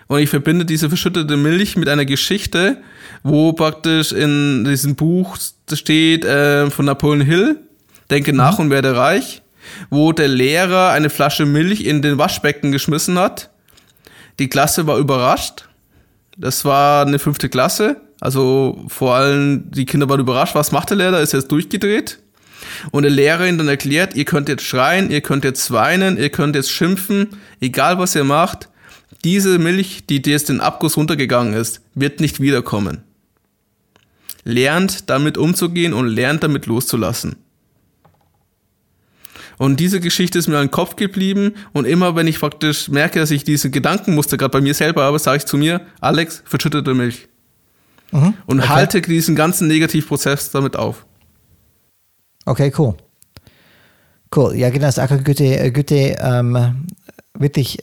[0.08, 2.82] und ich verbinde diese verschüttete Milch mit einer Geschichte,
[3.22, 5.36] wo praktisch in diesem Buch
[5.72, 7.67] steht äh, von Napoleon Hill,
[8.10, 8.66] Denke nach mhm.
[8.66, 9.42] und werde reich,
[9.90, 13.50] wo der Lehrer eine Flasche Milch in den Waschbecken geschmissen hat.
[14.38, 15.68] Die Klasse war überrascht.
[16.36, 17.96] Das war eine fünfte Klasse.
[18.20, 20.54] Also vor allem die Kinder waren überrascht.
[20.54, 21.20] Was macht der Lehrer?
[21.20, 22.18] Ist jetzt durchgedreht.
[22.90, 26.30] Und der Lehrer ihnen dann erklärt, ihr könnt jetzt schreien, ihr könnt jetzt weinen, ihr
[26.30, 27.28] könnt jetzt schimpfen,
[27.60, 28.68] egal was ihr macht.
[29.24, 33.02] Diese Milch, die dir jetzt den Abguss runtergegangen ist, wird nicht wiederkommen.
[34.44, 37.36] Lernt damit umzugehen und lernt damit loszulassen.
[39.58, 43.30] Und diese Geschichte ist mir im Kopf geblieben und immer wenn ich praktisch merke, dass
[43.30, 47.28] ich diese Gedankenmuster gerade bei mir selber habe, sage ich zu mir, Alex, verschüttete Milch.
[48.12, 48.68] Mhm, und okay.
[48.68, 51.04] halte diesen ganzen Negativprozess damit auf.
[52.46, 52.94] Okay, cool.
[54.34, 54.54] Cool.
[54.56, 56.86] Ja, genau, das ist auch eine gute, gute ähm,
[57.34, 57.78] wirklich,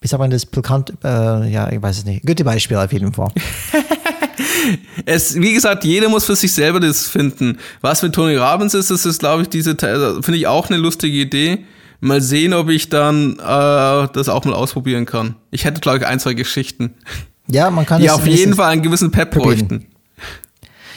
[0.00, 3.12] wie sagt man das, bekannt, äh, ja, ich weiß es nicht, gute Beispiel auf jeden
[3.12, 3.30] Fall.
[5.04, 7.58] es, wie gesagt, jeder muss für sich selber das finden.
[7.80, 10.78] Was mit Tony Robbins ist, das ist, glaube ich, diese, also, finde ich auch eine
[10.78, 11.64] lustige Idee.
[12.00, 15.36] Mal sehen, ob ich dann äh, das auch mal ausprobieren kann.
[15.50, 16.94] Ich hätte, glaube ich, ein, zwei Geschichten.
[17.46, 19.86] Ja, man kann Die auf jeden Fall einen gewissen Pep bräuchten.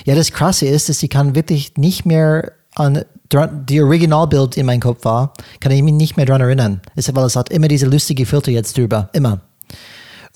[0.06, 3.04] Ja, das Krasse ist, dass sie kann wirklich nicht mehr an
[3.34, 6.82] die Originalbild in meinem Kopf war, kann ich mich nicht mehr daran erinnern.
[6.96, 9.10] Ist, weil es hat immer diese lustige Filter jetzt drüber.
[9.14, 9.42] Immer.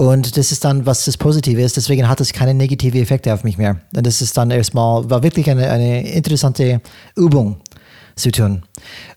[0.01, 1.77] Und das ist dann, was das Positive ist.
[1.77, 3.81] Deswegen hat es keine negativen Effekte auf mich mehr.
[3.95, 6.81] Und das ist dann erstmal, war wirklich eine, eine interessante
[7.15, 7.57] Übung
[8.15, 8.63] zu tun.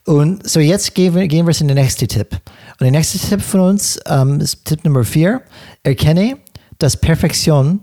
[0.05, 2.33] Und so jetzt gehen wir, gehen wir in den nächsten Tipp.
[2.33, 5.41] Und der nächste Tipp von uns ähm, ist Tipp Nummer vier.
[5.81, 6.37] Erkenne,
[6.77, 7.79] dass Perfektion,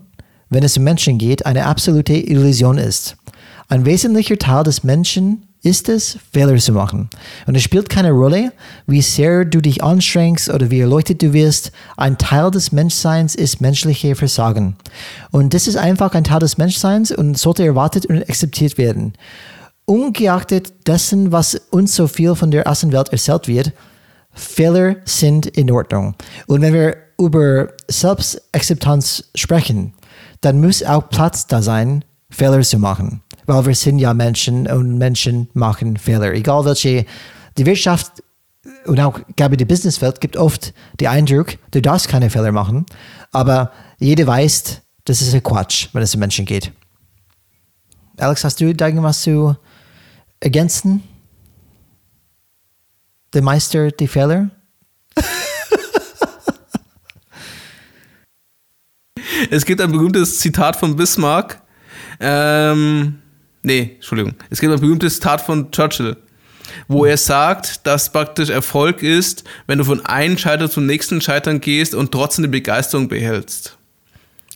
[0.51, 3.17] wenn es um Menschen geht, eine absolute Illusion ist.
[3.67, 7.09] Ein wesentlicher Teil des Menschen ist es, Fehler zu machen.
[7.47, 8.53] Und es spielt keine Rolle,
[8.87, 11.71] wie sehr du dich anstrengst oder wie erleuchtet du wirst.
[11.97, 14.77] Ein Teil des Menschseins ist menschliche Versagen.
[15.31, 19.13] Und das ist einfach ein Teil des Menschseins und sollte erwartet und akzeptiert werden.
[19.85, 23.73] Ungeachtet dessen, was uns so viel von der Außenwelt erzählt wird,
[24.33, 26.15] Fehler sind in Ordnung.
[26.47, 29.95] Und wenn wir über Selbstakzeptanz sprechen,
[30.41, 34.99] dann muss auch Platz da sein, Fehler zu machen weil wir sind ja Menschen und
[34.99, 36.33] Menschen machen Fehler.
[36.33, 37.07] Egal welche,
[37.57, 38.23] die Wirtschaft
[38.87, 42.87] und auch, glaube ich, die Businesswelt gibt oft den Eindruck, du darfst keine Fehler machen,
[43.33, 46.73] aber jeder weiß, das ist ein Quatsch, wenn es um Menschen geht.
[48.19, 49.57] Alex, hast du da irgendwas zu
[50.39, 51.03] ergänzen?
[53.33, 54.51] Der Meister, die Fehler?
[59.51, 61.63] es gibt ein berühmtes Zitat von Bismarck.
[62.21, 63.22] Ähm,
[63.63, 64.35] Nee, Entschuldigung.
[64.51, 66.17] Es gibt ein berühmtes Zitat von Churchill,
[66.89, 71.61] wo er sagt, dass praktisch Erfolg ist, wenn du von einem Scheitern zum nächsten Scheitern
[71.61, 73.77] gehst und trotzdem die Begeisterung behältst.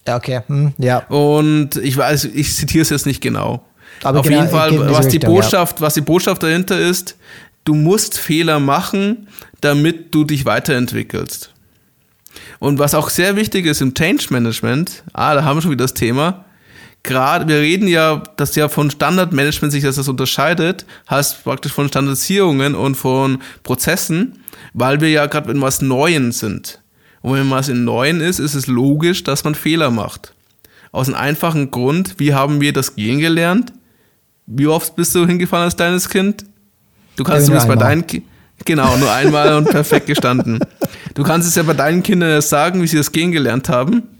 [0.06, 0.40] Ja, okay.
[0.46, 0.98] Hm, ja.
[1.06, 3.64] Und ich weiß, ich zitiere es jetzt nicht genau.
[4.02, 5.86] Aber Auf genau, jeden Fall, was die Botschaft, ja.
[5.86, 7.16] was die Botschaft dahinter ist,
[7.64, 9.28] du musst Fehler machen,
[9.60, 11.52] damit du dich weiterentwickelst.
[12.58, 15.84] Und was auch sehr wichtig ist im Change Management, ah, da haben wir schon wieder
[15.84, 16.45] das Thema,
[17.06, 22.74] gerade, wir reden ja, dass ja von Standardmanagement sich das unterscheidet, heißt praktisch von Standardisierungen
[22.74, 24.40] und von Prozessen,
[24.74, 26.82] weil wir ja gerade in was Neuen sind.
[27.22, 30.34] Und wenn was in Neuen ist, ist es logisch, dass man Fehler macht.
[30.92, 33.72] Aus einem einfachen Grund, wie haben wir das Gehen gelernt?
[34.46, 36.44] Wie oft bist du hingefallen als kleines Kind?
[37.16, 38.04] Du kannst es bei deinen
[38.64, 40.60] Genau, nur einmal und perfekt gestanden.
[41.14, 44.15] Du kannst es ja bei deinen Kindern sagen, wie sie das Gehen gelernt haben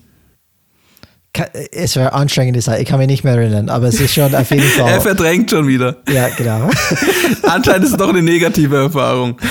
[1.73, 4.51] es war anstrengende Zeit, ich kann mich nicht mehr erinnern, aber es ist schon auf
[4.51, 4.91] jeden Fall.
[4.91, 5.97] er verdrängt schon wieder.
[6.13, 6.71] Ja, genau.
[7.43, 9.39] Anscheinend ist es doch eine negative Erfahrung.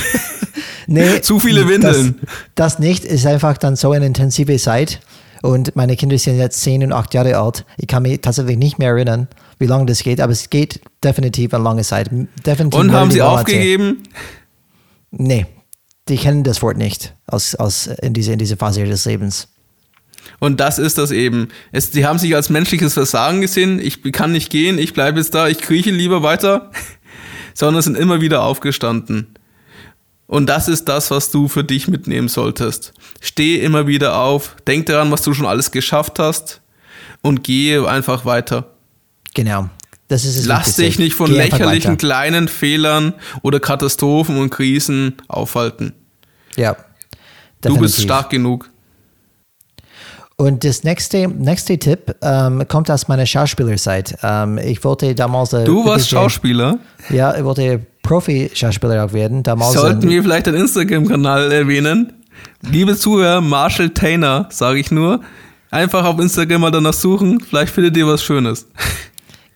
[0.88, 2.20] Nee, Zu viele Windeln.
[2.22, 5.00] Das, das nicht, ist einfach dann so eine intensive Zeit.
[5.42, 7.66] Und meine Kinder sind jetzt zehn und acht Jahre alt.
[7.78, 9.28] Ich kann mich tatsächlich nicht mehr erinnern,
[9.58, 12.10] wie lange das geht, aber es geht definitiv eine lange Zeit.
[12.46, 14.04] Definitiv und haben sie aufgegeben?
[15.12, 15.46] Nee,
[16.08, 19.48] die kennen das Wort nicht aus, aus in, diese, in dieser Phase ihres Lebens.
[20.40, 21.50] Und das ist das eben.
[21.72, 23.80] Es, sie haben sich als menschliches Versagen gesehen.
[23.80, 26.72] Ich kann nicht gehen, ich bleibe jetzt da, ich krieche lieber weiter.
[27.56, 29.34] sondern sind immer wieder aufgestanden.
[30.28, 32.94] Und das ist das, was du für dich mitnehmen solltest.
[33.22, 36.62] Steh immer wieder auf, denk daran, was du schon alles geschafft hast
[37.22, 38.72] und gehe einfach weiter.
[39.34, 39.70] Genau.
[40.08, 45.94] Das ist es Lass dich nicht von lächerlichen kleinen Fehlern oder Katastrophen und Krisen aufhalten.
[46.56, 46.74] Ja.
[46.74, 47.64] Definitiv.
[47.64, 48.70] Du bist stark genug.
[50.38, 54.18] Und das nächste, nächste Tipp ähm, kommt aus meiner Schauspielerzeit.
[54.22, 55.54] Ähm, ich wollte damals.
[55.54, 56.78] Äh, du warst Schauspieler?
[57.10, 59.44] Ja, ich wollte Profi-Schauspieler auch werden.
[59.44, 62.12] Damals Sollten wir vielleicht einen Instagram-Kanal erwähnen?
[62.62, 65.22] Liebe Zuhörer, Marshall Tainer, sage ich nur.
[65.72, 68.66] Einfach auf Instagram mal danach suchen, vielleicht findet ihr was Schönes.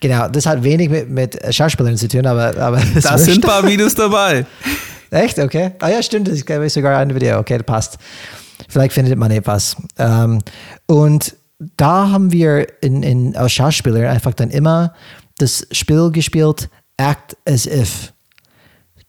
[0.00, 2.56] Genau, das hat wenig mit, mit Schauspielern zu tun, aber.
[2.56, 4.46] aber da sind ein paar Videos dabei.
[5.10, 5.38] Echt?
[5.38, 5.72] Okay.
[5.80, 7.38] Ah ja, stimmt, das ist sogar ein Video.
[7.38, 7.98] Okay, das passt.
[8.68, 9.76] Vielleicht findet man etwas.
[9.98, 10.40] Ähm,
[10.86, 11.36] und
[11.76, 14.94] da haben wir in, in, als Schauspieler einfach dann immer
[15.38, 18.12] das Spiel gespielt, act as if.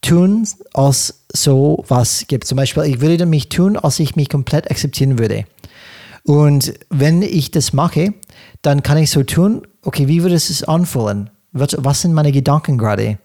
[0.01, 2.45] Tun, als so was gibt.
[2.45, 5.45] Zum Beispiel, ich würde mich tun, als ich mich komplett akzeptieren würde.
[6.23, 8.13] Und wenn ich das mache,
[8.61, 11.29] dann kann ich so tun, okay, wie würde es anfühlen?
[11.51, 13.19] Was, was sind meine Gedanken gerade?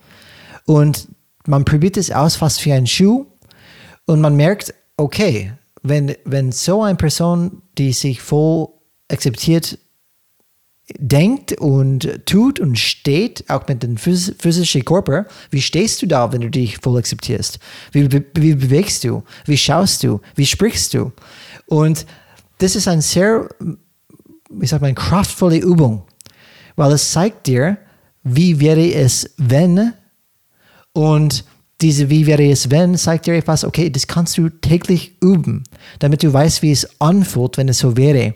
[0.67, 1.09] Und
[1.47, 3.27] man probiert es aus, fast wie ein Schuh,
[4.07, 5.53] und man merkt, okay,
[5.89, 8.69] wenn, wenn so eine Person, die sich voll
[9.09, 9.79] akzeptiert,
[10.99, 16.43] denkt und tut und steht, auch mit dem physischen Körper, wie stehst du da, wenn
[16.43, 17.59] du dich voll akzeptierst?
[17.91, 19.25] Wie, wie bewegst du?
[19.47, 20.21] Wie schaust du?
[20.37, 21.13] Wie sprichst du?
[21.67, 22.07] Und
[22.59, 23.49] das ist eine sehr,
[24.49, 26.05] wie sagt man, kraftvolle Übung,
[26.77, 27.79] weil es zeigt dir,
[28.23, 29.93] wie wäre es, wenn
[30.93, 31.45] und
[31.81, 35.65] diese Wie wäre es wenn zeigt dir etwas, okay, das kannst du täglich üben,
[35.99, 38.35] damit du weißt, wie es anfühlt, wenn es so wäre.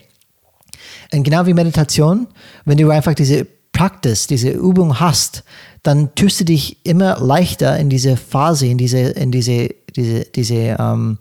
[1.12, 2.28] Und genau wie Meditation,
[2.64, 5.44] wenn du einfach diese Praxis, diese Übung hast,
[5.82, 10.76] dann tust du dich immer leichter in diese Phase, in diese, in diese, diese, diese
[10.78, 11.16] ähm,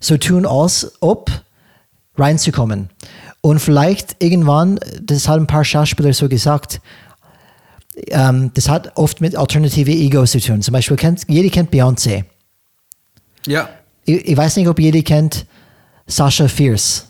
[0.00, 1.30] so tun als ob
[2.16, 2.90] reinzukommen.
[3.40, 6.80] Und vielleicht irgendwann, das haben ein paar Schauspieler so gesagt,
[8.08, 10.62] ähm, das hat oft mit alternative Egos zu tun.
[10.62, 12.24] Zum Beispiel kennt, jeder kennt Beyoncé.
[13.46, 13.68] Ja.
[14.04, 15.46] Ich, ich, weiß nicht, ob jeder kennt
[16.06, 17.06] Sasha Fierce.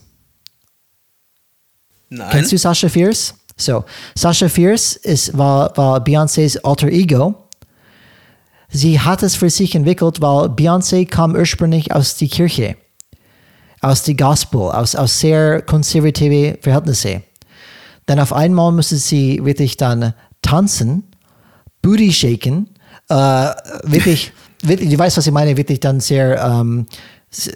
[2.11, 2.28] Nein.
[2.30, 3.35] Kennst du Sasha Fierce?
[3.57, 7.35] So, Sasha Fierce ist, war, war Beyoncés alter Ego.
[8.68, 12.76] Sie hat es für sich entwickelt, weil Beyoncé kam ursprünglich aus der Kirche,
[13.80, 17.22] aus der Gospel, aus, aus sehr konservative Verhältnisse.
[18.07, 20.14] Dann auf einmal musste sie wirklich dann
[20.45, 21.05] tanzen,
[21.82, 22.68] Booty shaken,
[23.09, 23.14] äh,
[23.84, 24.32] wirklich,
[24.62, 26.86] wirklich, du weißt, was ich meine, wirklich dann sehr, ähm,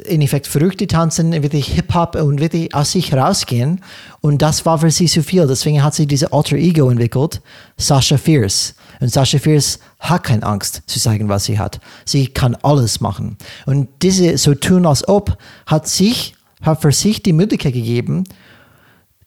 [0.07, 3.81] in Effekt verrückte tanzen, wirklich Hip-Hop und wirklich aus sich rausgehen.
[4.21, 5.47] Und das war für sie zu viel.
[5.47, 7.41] Deswegen hat sie diese Alter Ego entwickelt,
[7.77, 8.75] Sasha Fierce.
[9.01, 11.81] Und Sasha Fierce hat keine Angst zu zeigen, was sie hat.
[12.05, 13.37] Sie kann alles machen.
[13.67, 18.25] Und diese so tun als ob hat sich, hat für sich die Möglichkeit gegeben,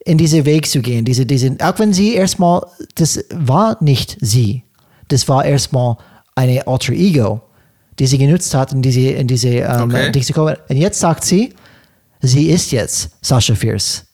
[0.06, 1.06] in diese Weg zu gehen.
[1.06, 4.64] Diese, diese, auch wenn sie erstmal, das war nicht sie.
[5.08, 5.98] Das war erstmal
[6.36, 7.42] eine Alter Ego,
[8.00, 10.12] die sie genutzt hat, in diese, in diese, ähm, okay.
[10.12, 11.54] diese Und jetzt sagt sie,
[12.22, 14.06] sie ist jetzt Sascha Fierce.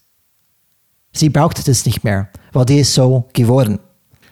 [1.14, 3.80] Sie braucht das nicht mehr, weil die ist so geworden.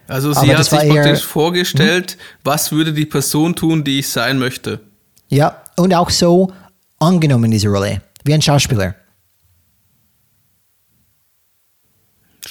[0.08, 2.20] Also sie Aber hat sich praktisch vorgestellt, hm?
[2.44, 4.82] was würde die Person tun, die ich sein möchte.
[5.30, 6.52] Ja, und auch so
[7.00, 8.96] angenommen in dieser Rolle, wie ein Schauspieler.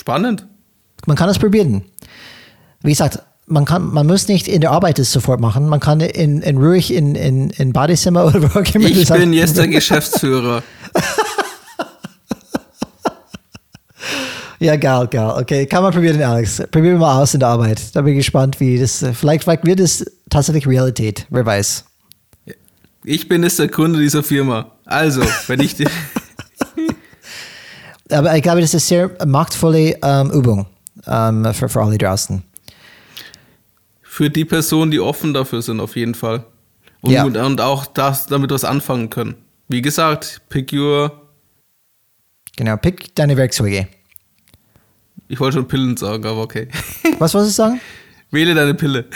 [0.04, 0.46] Spannend.
[1.06, 1.82] Man kann es probieren.
[2.82, 5.66] Wie gesagt, man, kann, man muss nicht in der Arbeit es sofort machen.
[5.66, 8.86] Man kann in, in ruhig in, in, in Badezimmer oder wo auch immer.
[8.86, 10.62] Ich bin jetzt der Geschäftsführer.
[14.58, 15.36] ja, geil, geil.
[15.40, 16.58] Okay, kann man probieren, Alex.
[16.70, 17.80] Probieren wir mal aus in der Arbeit.
[17.96, 19.02] Da bin ich gespannt, wie das.
[19.14, 21.26] Vielleicht, vielleicht wird es tatsächlich Realität.
[21.30, 21.86] Wer weiß.
[23.04, 24.72] Ich bin jetzt der Gründer dieser Firma.
[24.84, 25.76] Also, wenn ich.
[28.10, 30.66] aber ich glaube, das ist eine sehr machtvolle ähm, Übung
[31.06, 32.42] ähm, für, für alle draußen.
[34.02, 36.44] Für die Personen, die offen dafür sind, auf jeden Fall.
[37.00, 37.24] Und, ja.
[37.24, 39.34] und auch das, damit was anfangen können.
[39.68, 41.20] Wie gesagt, pick your.
[42.56, 43.88] Genau, pick deine Werkzeuge.
[45.28, 46.68] Ich wollte schon Pillen sagen, aber okay.
[47.18, 47.80] Was wolltest du sagen?
[48.30, 49.06] Wähle deine Pille.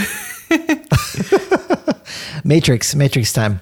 [2.45, 3.61] Matrix, Matrix Time.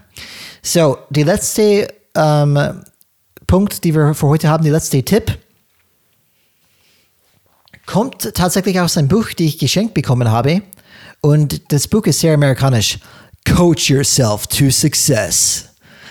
[0.63, 2.83] So, die letzte ähm,
[3.47, 5.39] Punkt, die wir für heute haben, der letzte Tipp,
[7.87, 10.63] kommt tatsächlich aus einem Buch, das ich geschenkt bekommen habe.
[11.21, 12.99] Und das Buch ist sehr amerikanisch.
[13.47, 15.69] Coach Yourself to Success.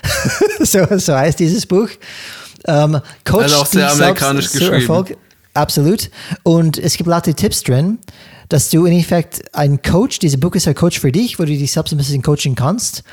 [0.60, 1.90] so, so heißt dieses Buch.
[2.68, 4.74] Ähm, Coach also auch sehr amerikanisch geschrieben.
[4.74, 5.18] Erfolg.
[5.54, 6.10] Absolut.
[6.44, 8.00] Und es gibt lauter Tipps drin,
[8.50, 11.50] dass du im Endeffekt ein Coach, dieses Buch ist ein Coach für dich, wo du
[11.50, 13.04] dich selbst ein bisschen coachen kannst.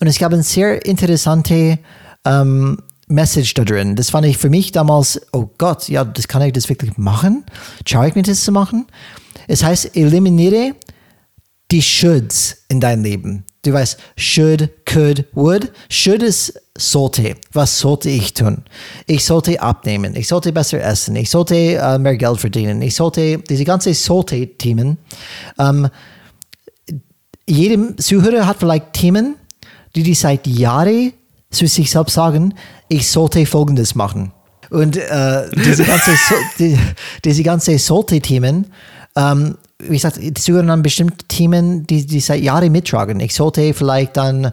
[0.00, 1.78] Und es gab eine sehr interessante
[2.24, 2.78] ähm,
[3.14, 3.96] Message da drin.
[3.96, 7.44] Das fand ich für mich damals, oh Gott, ja, das kann ich das wirklich machen?
[7.86, 8.86] Schaue ich mir das zu machen?
[9.48, 10.74] Es heißt, eliminiere
[11.70, 13.44] die Shoulds in dein Leben.
[13.62, 15.72] Du weißt, should, could, would.
[15.88, 17.36] Should ist sollte.
[17.52, 18.64] Was sollte ich tun?
[19.06, 20.14] Ich sollte abnehmen.
[20.16, 21.16] Ich sollte besser essen.
[21.16, 22.82] Ich sollte äh, mehr Geld verdienen.
[22.82, 24.98] Ich sollte, diese ganze sollte-Themen.
[25.58, 25.88] Ähm,
[27.46, 29.36] jedem Zuhörer hat vielleicht Themen,
[29.94, 31.12] die die seit Jahren
[31.54, 32.54] zu sich selbst sagen,
[32.88, 34.32] ich sollte Folgendes machen.
[34.70, 36.78] Und äh, diese ganze, so, die,
[37.24, 38.66] diese ganze sollte-Themen,
[39.16, 43.20] ähm, wie gesagt, es gehören dann bestimmte Themen, die, die seit Jahren mittragen.
[43.20, 44.52] Ich sollte vielleicht dann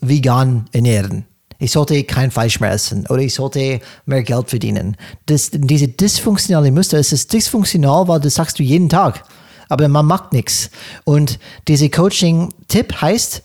[0.00, 1.24] vegan ernähren.
[1.60, 4.96] Ich sollte kein Fleisch mehr essen oder ich sollte mehr Geld verdienen.
[5.26, 9.24] Das, diese dysfunktionale Muster, es ist dysfunktional, weil das sagst du jeden Tag,
[9.68, 10.70] aber man macht nichts.
[11.04, 13.42] Und diese Coaching-Tipp heißt,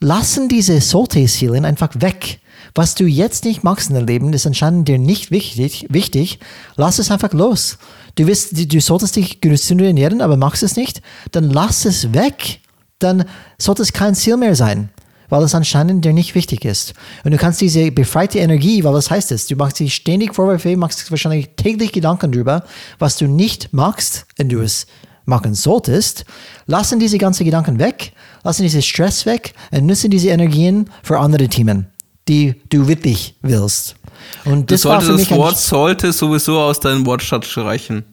[0.00, 2.38] lassen diese Sollte-Ziele einfach weg.
[2.76, 6.38] Was du jetzt nicht machst in deinem Leben, ist anscheinend dir nicht wichtig, wichtig.
[6.76, 7.78] Lass es einfach los.
[8.16, 11.00] Du, wirst, du solltest dich gesünder ernähren, aber machst es nicht,
[11.32, 12.60] dann lass es weg.
[12.98, 13.24] Dann
[13.56, 14.90] sollte es kein Ziel mehr sein,
[15.30, 16.92] weil es anscheinend dir nicht wichtig ist.
[17.24, 19.46] Und du kannst diese befreite Energie, weil was heißt es?
[19.46, 22.62] Du machst dich ständig Vorwürfe, machst wahrscheinlich täglich Gedanken darüber,
[22.98, 24.86] was du nicht magst, wenn du es
[25.24, 26.26] machen solltest.
[26.66, 28.12] Lassen diese ganzen Gedanken weg,
[28.44, 31.86] lassen diese Stress weg und nutzen diese Energien für andere Themen,
[32.28, 33.96] die du wirklich willst.
[34.44, 38.04] Und das du war für mich das Wort sollte sowieso aus deinem Wortschatz streichen.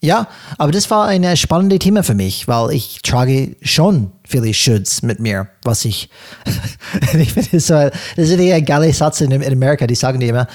[0.00, 0.28] Ja,
[0.58, 5.18] aber das war ein spannendes Thema für mich, weil ich trage schon viele Shoulds mit
[5.18, 6.08] mir, was ich,
[7.18, 10.46] ich finde, das, das ist ein geiler Satz in, in Amerika, die sagen dir immer,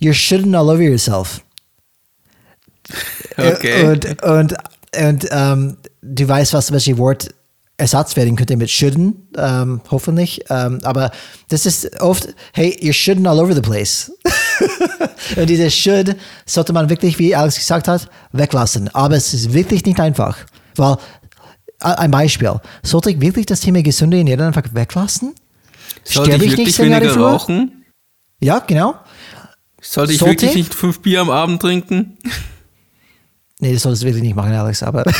[0.00, 1.40] you're shouldn't all over yourself.
[3.38, 3.84] Okay.
[3.84, 4.54] Und, und,
[4.98, 7.28] und ähm, du weißt, was welches Wort
[7.78, 10.44] Ersatz werden könnte mit shouldn't, ähm, hoffentlich.
[10.48, 11.10] Ähm, aber
[11.48, 14.10] das ist oft, hey, you're shouldn't all over the place.
[15.36, 16.16] und dieses should
[16.46, 18.88] sollte man wirklich, wie Alex gesagt hat, weglassen.
[18.94, 20.38] Aber es ist wirklich nicht einfach.
[20.76, 20.96] Weil,
[21.80, 25.34] ein Beispiel, sollte ich wirklich das Thema gesunde Ernährung einfach weglassen?
[26.02, 27.84] Sollte Sterbe ich, ich nicht weniger rauchen?
[28.40, 28.94] Ja, genau.
[29.82, 30.42] Sollte ich sollte?
[30.42, 32.16] wirklich nicht fünf Bier am Abend trinken?
[33.60, 35.04] Nee, das solltest du wirklich nicht machen, Alex, aber.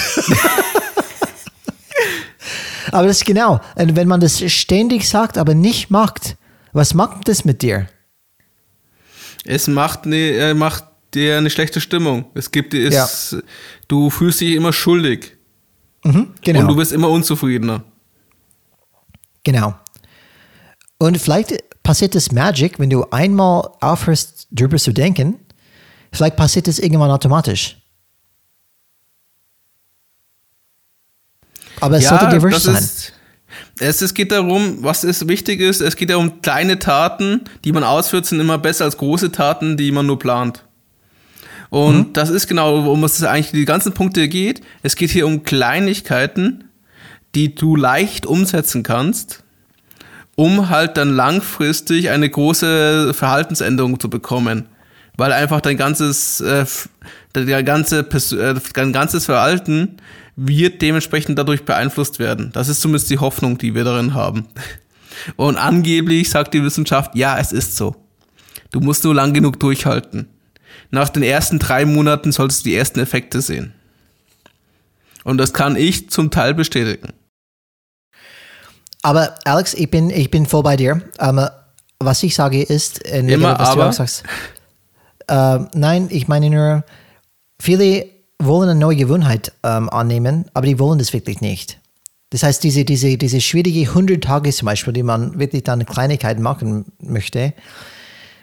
[2.96, 3.60] Aber das ist genau.
[3.74, 6.36] Und wenn man das ständig sagt, aber nicht macht,
[6.72, 7.88] was macht das mit dir?
[9.44, 12.24] Es macht, ne, macht dir eine schlechte Stimmung.
[12.32, 13.38] Es gibt es, ja.
[13.86, 15.36] du fühlst dich immer schuldig.
[16.04, 16.60] Mhm, genau.
[16.60, 17.84] Und du bist immer unzufriedener.
[19.44, 19.74] Genau.
[20.96, 25.38] Und vielleicht passiert das Magic, wenn du einmal aufhörst, drüber zu denken,
[26.12, 27.76] vielleicht passiert das irgendwann automatisch.
[31.80, 32.76] Aber es ja, sollte divers sein.
[32.76, 33.12] Ist,
[33.78, 37.72] es, es geht darum, was ist wichtig ist, es geht ja um kleine Taten, die
[37.72, 40.62] man ausführt, sind immer besser als große Taten, die man nur plant.
[41.68, 42.12] Und mhm.
[42.12, 44.62] das ist genau, worum es eigentlich die ganzen Punkte geht.
[44.82, 46.64] Es geht hier um Kleinigkeiten,
[47.34, 49.42] die du leicht umsetzen kannst,
[50.36, 54.66] um halt dann langfristig eine große Verhaltensänderung zu bekommen.
[55.18, 56.66] Weil einfach dein ganzes, äh,
[57.32, 59.96] dein, ganze, äh, dein ganzes Verhalten
[60.36, 62.50] wird dementsprechend dadurch beeinflusst werden.
[62.52, 64.46] Das ist zumindest die Hoffnung, die wir darin haben.
[65.36, 67.96] Und angeblich sagt die Wissenschaft, ja, es ist so.
[68.70, 70.28] Du musst nur lang genug durchhalten.
[70.90, 73.72] Nach den ersten drei Monaten solltest du die ersten Effekte sehen.
[75.24, 77.14] Und das kann ich zum Teil bestätigen.
[79.02, 81.00] Aber Alex, ich bin, ich bin voll bei dir.
[81.18, 81.48] Ähm,
[81.98, 83.82] was ich sage ist, äh, Immer was aber.
[83.84, 84.24] du auch sagst.
[85.28, 86.84] Uh, nein, ich meine nur,
[87.60, 88.06] viele
[88.38, 91.78] wollen eine neue Gewohnheit ähm, annehmen, aber die wollen das wirklich nicht.
[92.30, 96.42] Das heißt, diese, diese, diese schwierige 100 Tage zum Beispiel, die man wirklich dann Kleinigkeiten
[96.42, 97.54] machen möchte,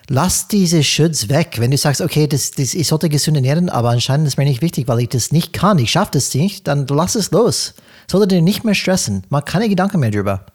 [0.07, 1.55] lass diese Schutz weg.
[1.57, 4.61] Wenn du sagst, okay, das, das, ich sollte gesund ernähren, aber anscheinend ist mir nicht
[4.61, 7.73] wichtig, weil ich das nicht kann, ich schaffe das nicht, dann lass es los.
[8.09, 9.23] Sollte dir nicht mehr stressen.
[9.29, 10.45] Mach keine Gedanken mehr drüber.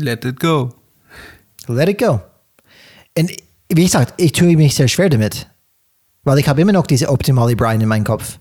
[0.00, 0.74] Let it go.
[1.66, 2.20] Let it go.
[3.16, 3.32] Und
[3.68, 5.48] wie gesagt, ich tue mich sehr schwer damit.
[6.28, 8.38] Weil ich habe immer noch diese optimale Brian in meinem Kopf.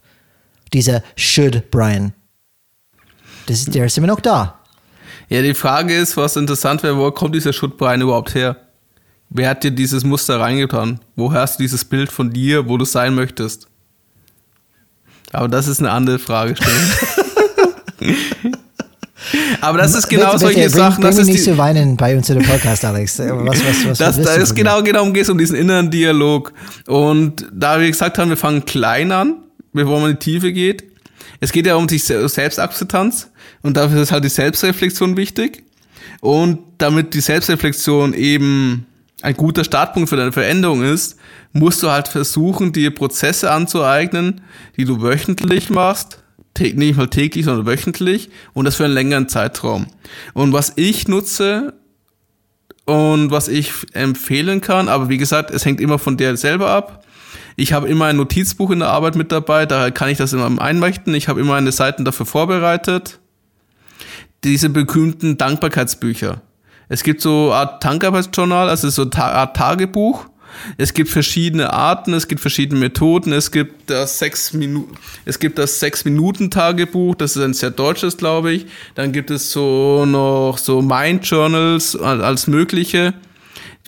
[0.73, 2.11] Dieser should Brian.
[3.45, 4.59] Das der ist immer noch da.
[5.29, 8.57] Ja, die Frage ist, was interessant wäre, wo kommt dieser should Brian überhaupt her?
[9.29, 10.99] Wer hat dir dieses Muster reingetan?
[11.15, 13.69] Woher hast du dieses Bild von dir, wo du sein möchtest?
[15.31, 16.91] Aber das ist eine andere Fragestellung.
[19.61, 21.01] Aber das ist genau bitte, solche bitte, Sachen.
[21.01, 23.19] Bring, bring das ist nicht zu weinen bei uns in dem Podcast, Alex.
[23.19, 26.53] Was, was, was, das, da ist genau, genau um geht es um diesen inneren Dialog.
[26.87, 29.35] Und da wir gesagt haben, wir fangen klein an,
[29.73, 30.83] bevor man in die Tiefe geht.
[31.39, 33.29] Es geht ja um die Selbstakzeptanz
[33.61, 35.63] und dafür ist halt die Selbstreflexion wichtig.
[36.21, 38.85] Und damit die Selbstreflexion eben
[39.21, 41.17] ein guter Startpunkt für deine Veränderung ist,
[41.53, 44.41] musst du halt versuchen, dir Prozesse anzueignen,
[44.77, 46.19] die du wöchentlich machst,
[46.59, 49.87] nicht mal täglich, sondern wöchentlich und das für einen längeren Zeitraum.
[50.33, 51.73] Und was ich nutze
[52.85, 57.05] und was ich empfehlen kann, aber wie gesagt, es hängt immer von dir selber ab.
[57.55, 60.61] Ich habe immer ein Notizbuch in der Arbeit mit dabei, daher kann ich das immer
[60.61, 61.13] einrichten.
[61.15, 63.19] Ich habe immer eine Seiten dafür vorbereitet.
[64.43, 66.41] Diese berühmten Dankbarkeitsbücher.
[66.89, 70.27] Es gibt so eine Art Dankbarkeitsjournal, also so eine Art Tagebuch
[70.77, 73.33] es gibt verschiedene Arten, es gibt verschiedene Methoden.
[73.33, 74.95] Es gibt das sechs Minuten,
[75.25, 78.65] es gibt das sechs Minuten Tagebuch, das ist ein sehr deutsches, glaube ich.
[78.95, 83.13] Dann gibt es so noch so Mind Journals als mögliche.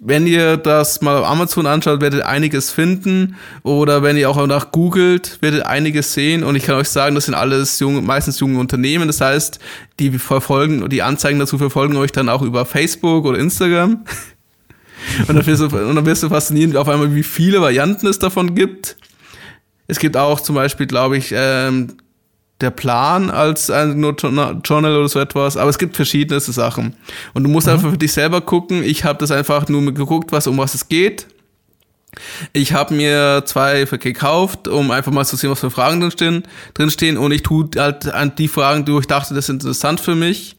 [0.02, 3.36] Wenn ihr das mal auf Amazon anschaut, werdet einiges finden.
[3.64, 6.44] Oder wenn ihr auch nach googelt, werdet einiges sehen.
[6.44, 9.08] Und ich kann euch sagen, das sind alles junge, meistens junge Unternehmen.
[9.08, 9.60] Das heißt,
[10.00, 14.06] die verfolgen, die Anzeigen dazu verfolgen euch dann auch über Facebook oder Instagram.
[15.28, 18.20] Und dann, wirst du, und dann wirst du faszinieren, auf einmal, wie viele Varianten es
[18.20, 18.98] davon gibt.
[19.88, 21.98] Es gibt auch zum Beispiel, glaube ich, ähm,
[22.62, 26.96] der Plan als ein Journal oder so etwas, aber es gibt verschiedene Sachen.
[27.34, 27.74] Und du musst mhm.
[27.74, 28.84] einfach für dich selber gucken.
[28.84, 31.28] Ich habe das einfach nur geguckt, was um was es geht.
[32.54, 36.44] Ich habe mir zwei gekauft, um einfach mal zu sehen, was für Fragen drinstehen.
[36.74, 37.18] drinstehen.
[37.18, 40.58] Und ich tue halt an die Fragen, die ich dachte, das ist interessant für mich,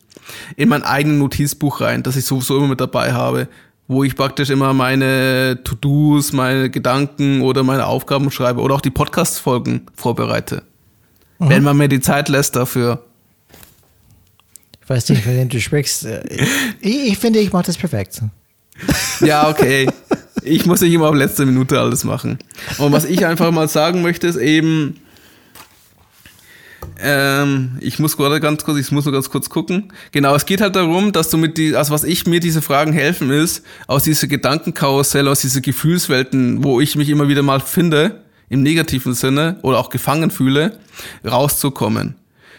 [0.56, 3.48] in mein eigenes Notizbuch rein, das ich sowieso immer mit dabei habe
[3.90, 8.90] wo ich praktisch immer meine To-Dos, meine Gedanken oder meine Aufgaben schreibe oder auch die
[8.90, 10.62] Podcast-Folgen vorbereite.
[11.40, 11.48] Mhm.
[11.48, 13.04] Wenn man mir die Zeit lässt dafür.
[14.80, 16.06] Ich weiß nicht, von wem du sprichst.
[16.80, 18.22] Ich, ich finde, ich mache das perfekt.
[19.18, 19.90] Ja, okay.
[20.44, 22.38] Ich muss nicht immer auf letzte Minute alles machen.
[22.78, 25.00] Und was ich einfach mal sagen möchte, ist eben,
[27.02, 29.92] ähm, ich muss gerade ganz kurz, ich muss nur ganz kurz gucken.
[30.12, 32.92] Genau, es geht halt darum, dass du mit die, also was ich mir diese Fragen
[32.92, 38.22] helfen ist, aus dieser Gedankenkarussell, aus dieser Gefühlswelten, wo ich mich immer wieder mal finde,
[38.48, 40.78] im negativen Sinne oder auch gefangen fühle,
[41.24, 42.16] rauszukommen.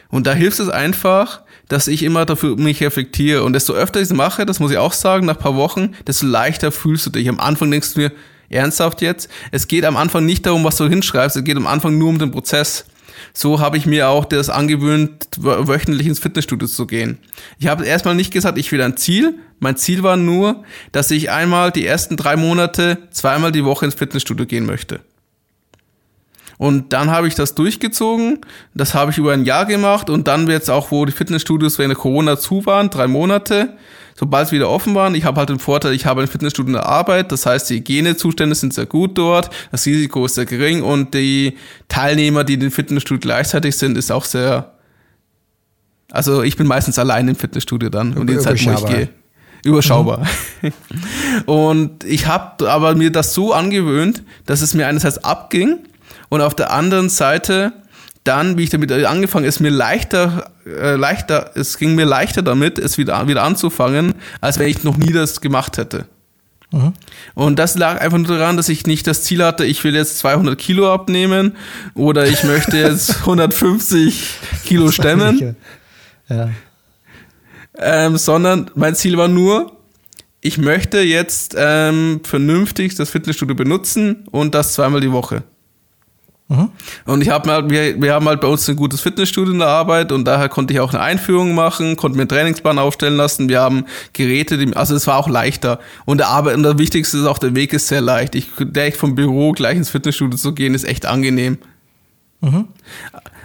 [0.09, 3.43] Und da hilft es einfach, dass ich immer dafür mich reflektiere.
[3.43, 6.26] Und desto öfter ich es mache, das muss ich auch sagen, nach paar Wochen, desto
[6.26, 7.30] leichter fühlst du dich.
[7.30, 8.11] Am Anfang denkst du mir,
[8.49, 9.30] ernsthaft jetzt?
[9.51, 12.19] Es geht am Anfang nicht darum, was du hinschreibst, es geht am Anfang nur um
[12.19, 12.86] den Prozess.
[13.34, 17.17] So habe ich mir auch das angewöhnt, wöchentlich ins Fitnessstudio zu gehen.
[17.59, 19.39] Ich habe erstmal nicht gesagt, ich will ein Ziel.
[19.59, 23.95] Mein Ziel war nur, dass ich einmal die ersten drei Monate zweimal die Woche ins
[23.95, 25.01] Fitnessstudio gehen möchte.
[26.57, 28.39] Und dann habe ich das durchgezogen.
[28.76, 31.80] Das habe ich über ein Jahr gemacht und dann wird es auch, wo die Fitnessstudios
[31.80, 33.78] während Corona zu waren, drei Monate,
[34.22, 36.74] sobald es wieder offen waren, ich habe halt den Vorteil, ich habe ein Fitnessstudio in
[36.74, 40.84] der Arbeit, das heißt, die Hygienezustände sind sehr gut dort, das Risiko ist sehr gering
[40.84, 41.57] und die
[41.88, 44.74] Teilnehmer, die in den Fitnessstudio gleichzeitig sind, ist auch sehr,
[46.11, 49.09] also ich bin meistens allein im Fitnessstudio dann und die Zeit, wo ich gehe.
[49.65, 50.28] Überschaubar.
[50.61, 50.72] Mhm.
[51.45, 55.78] Und ich habe aber mir das so angewöhnt, dass es mir einerseits abging
[56.30, 57.72] und auf der anderen Seite
[58.24, 62.78] dann, wie ich damit angefangen, ist mir leichter, äh, leichter, es ging mir leichter damit,
[62.78, 66.05] es wieder, wieder anzufangen, als wenn ich noch nie das gemacht hätte.
[66.72, 66.93] Mhm.
[67.34, 70.19] Und das lag einfach nur daran, dass ich nicht das Ziel hatte, ich will jetzt
[70.19, 71.57] 200 Kilo abnehmen
[71.95, 74.30] oder ich möchte jetzt 150
[74.65, 75.55] Kilo stemmen.
[76.30, 76.49] Ja.
[77.78, 79.78] Ähm, sondern mein Ziel war nur,
[80.39, 85.43] ich möchte jetzt ähm, vernünftig das Fitnessstudio benutzen und das zweimal die Woche.
[86.52, 86.70] Mhm.
[87.06, 89.70] Und ich habe halt, wir, wir haben halt bei uns ein gutes Fitnessstudio in der
[89.70, 93.47] Arbeit und daher konnte ich auch eine Einführung machen, konnte mir einen Trainingsplan aufstellen lassen.
[93.47, 95.80] Wir haben Geräte, die, also es war auch leichter.
[96.04, 98.36] Und der Arbeit, und das Wichtigste ist auch, der Weg ist sehr leicht.
[98.36, 101.58] Ich, der vom Büro gleich ins Fitnessstudio zu gehen, ist echt angenehm.
[102.41, 102.68] Mhm.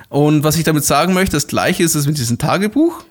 [0.08, 3.04] Und was ich damit sagen möchte, das gleiche ist es mit diesem Tagebuch.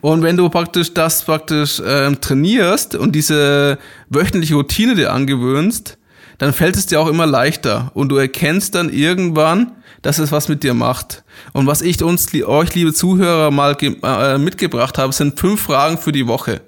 [0.00, 3.78] Und wenn du praktisch das praktisch ähm, trainierst und diese
[4.08, 5.98] wöchentliche Routine dir angewöhnst,
[6.42, 10.48] dann fällt es dir auch immer leichter und du erkennst dann irgendwann, dass es was
[10.48, 11.22] mit dir macht.
[11.52, 16.10] Und was ich uns, euch liebe Zuhörer, mal äh, mitgebracht habe, sind fünf Fragen für
[16.10, 16.62] die Woche.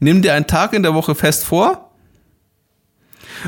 [0.00, 1.92] Nimm dir einen Tag in der Woche fest vor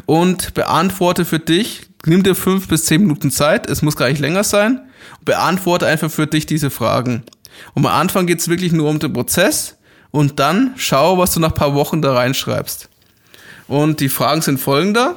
[0.06, 4.20] und beantworte für dich, nimm dir fünf bis zehn Minuten Zeit, es muss gar nicht
[4.20, 4.88] länger sein,
[5.22, 7.24] beantworte einfach für dich diese Fragen.
[7.74, 9.76] Und am Anfang geht es wirklich nur um den Prozess
[10.12, 12.88] und dann schau, was du nach paar Wochen da reinschreibst.
[13.68, 15.16] Und die Fragen sind folgender.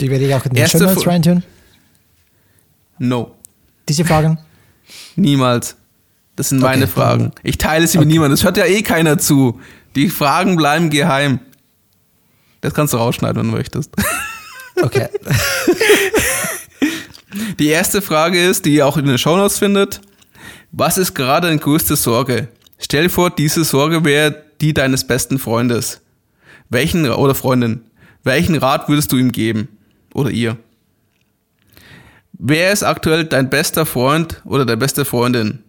[0.00, 1.42] Die werde ich auch in den Show Notes reintun.
[2.98, 3.34] No.
[3.88, 4.38] Diese Fragen?
[5.16, 5.76] Niemals.
[6.36, 7.32] Das sind meine okay, Fragen.
[7.42, 8.06] Ich teile sie okay.
[8.06, 8.32] mit niemandem.
[8.32, 9.60] Das hört ja eh keiner zu.
[9.94, 11.38] Die Fragen bleiben geheim.
[12.60, 13.90] Das kannst du rausschneiden, wenn du möchtest.
[14.82, 15.08] Okay.
[17.58, 20.00] Die erste Frage ist, die ihr auch in den Shownotes findet.
[20.72, 22.48] Was ist gerade deine größte Sorge?
[22.78, 26.00] Stell dir vor, diese Sorge wäre die deines besten Freundes.
[26.68, 27.82] Welchen oder Freundin?
[28.24, 29.68] Welchen Rat würdest du ihm geben?
[30.14, 30.56] Oder ihr?
[32.32, 35.62] Wer ist aktuell dein bester Freund oder deine beste Freundin?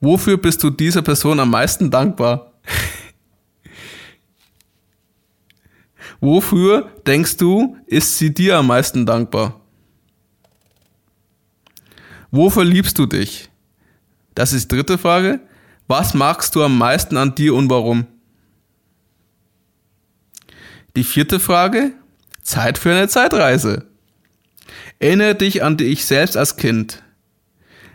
[0.00, 2.54] Wofür bist du dieser Person am meisten dankbar?
[6.20, 9.60] Wofür denkst du, ist sie dir am meisten dankbar?
[12.30, 13.50] Wofür liebst du dich?
[14.34, 15.40] Das ist die dritte Frage.
[15.86, 18.06] Was magst du am meisten an dir und warum?
[20.96, 21.92] Die vierte Frage.
[22.42, 23.86] Zeit für eine Zeitreise.
[24.98, 27.02] Erinnere dich an dich selbst als Kind.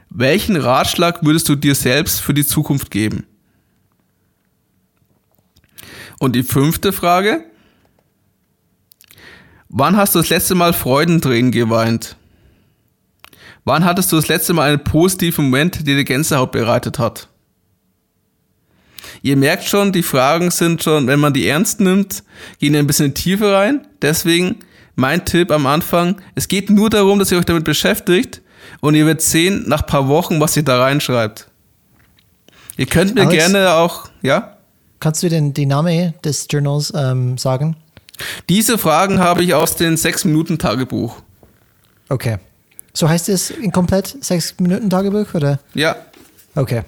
[0.09, 3.25] Welchen Ratschlag würdest du dir selbst für die Zukunft geben?
[6.19, 7.43] Und die fünfte Frage.
[9.69, 12.15] Wann hast du das letzte Mal Freudentränen geweint?
[13.65, 17.27] Wann hattest du das letzte Mal einen positiven Moment, der dir Gänsehaut bereitet hat?
[19.22, 22.24] Ihr merkt schon, die Fragen sind schon, wenn man die ernst nimmt,
[22.60, 23.88] gehen ein bisschen tiefer rein.
[24.01, 24.58] Deswegen
[24.95, 28.41] mein Tipp am Anfang, es geht nur darum, dass ihr euch damit beschäftigt
[28.82, 31.47] und ihr werdet sehen nach ein paar Wochen, was ihr da reinschreibt.
[32.78, 34.58] Ihr könnt mir Alex, gerne auch, ja?
[34.99, 37.76] Kannst du denn die Name des Journals ähm, sagen?
[38.49, 41.22] Diese Fragen habe ich aus dem 6-Minuten-Tagebuch.
[42.10, 42.38] Okay.
[42.93, 45.60] So heißt es in komplett 6-Minuten-Tagebuch, oder?
[45.76, 45.95] Ja.
[46.55, 46.82] Okay.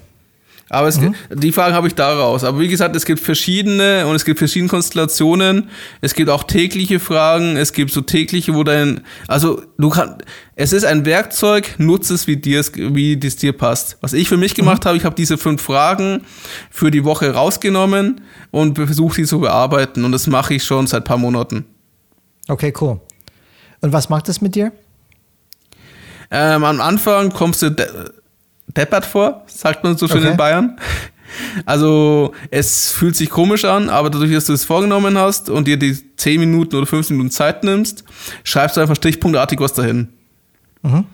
[0.70, 1.16] Aber es, mhm.
[1.34, 2.44] die Fragen habe ich daraus.
[2.44, 5.70] Aber wie gesagt, es gibt verschiedene und es gibt verschiedene Konstellationen.
[6.02, 7.58] Es gibt auch tägliche Fragen.
[7.58, 10.18] Es gibt so tägliche, wo dein, also du kannst,
[10.56, 13.98] es ist ein Werkzeug, nutze es, wie dir wie es dir passt.
[14.02, 14.90] Was ich für mich gemacht mhm.
[14.90, 16.22] habe, ich habe diese fünf Fragen
[16.70, 20.06] für die Woche rausgenommen und versuche sie zu bearbeiten.
[20.06, 21.66] Und das mache ich schon seit ein paar Monaten.
[22.48, 23.00] Okay, cool.
[23.82, 24.72] Und was macht das mit dir?
[26.32, 27.72] Ähm, am Anfang kommst du
[28.76, 30.32] deppert vor, sagt man so schön okay.
[30.32, 30.80] in Bayern.
[31.66, 35.78] Also es fühlt sich komisch an, aber dadurch, dass du es vorgenommen hast und dir
[35.78, 38.04] die 10 Minuten oder 15 Minuten Zeit nimmst,
[38.44, 40.10] schreibst du einfach stichpunktartig was dahin.
[40.82, 41.06] Mhm.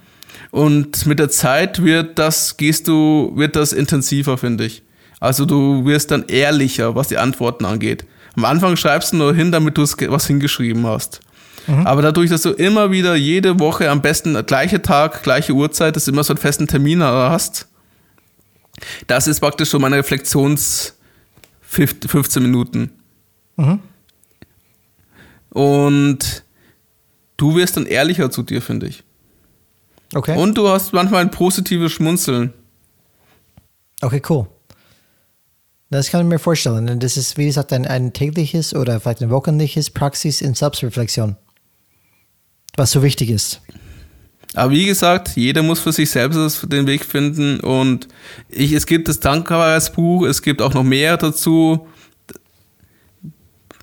[0.51, 4.84] Und mit der Zeit wird das, gehst du, wird das intensiver, finde ich.
[5.20, 8.06] Also du wirst dann ehrlicher, was die Antworten angeht.
[8.38, 11.22] Am Anfang schreibst du nur hin, damit du was hingeschrieben hast.
[11.68, 11.88] Mhm.
[11.88, 16.05] Aber dadurch, dass du immer wieder jede Woche am besten gleiche Tag, gleiche Uhrzeit, dass
[16.05, 17.68] du immer so einen festen Termin hast,
[19.07, 20.95] das ist praktisch so meine Reflexions
[21.61, 22.91] 15 Minuten.
[23.57, 23.80] Mhm.
[25.49, 26.43] Und
[27.38, 29.03] du wirst dann ehrlicher zu dir, finde ich.
[30.13, 30.38] Okay.
[30.38, 32.53] Und du hast manchmal ein positives Schmunzeln.
[34.01, 34.47] Okay, cool.
[35.89, 36.99] Das kann ich mir vorstellen.
[36.99, 41.38] Das ist, wie gesagt, ein, ein tägliches oder vielleicht ein wöchentliches Praxis in Selbstreflexion
[42.76, 43.61] was so wichtig ist.
[44.55, 48.07] Aber wie gesagt, jeder muss für sich selbst den Weg finden und
[48.49, 51.88] ich, es gibt das Dankbarkeitsbuch, es gibt auch noch mehr dazu.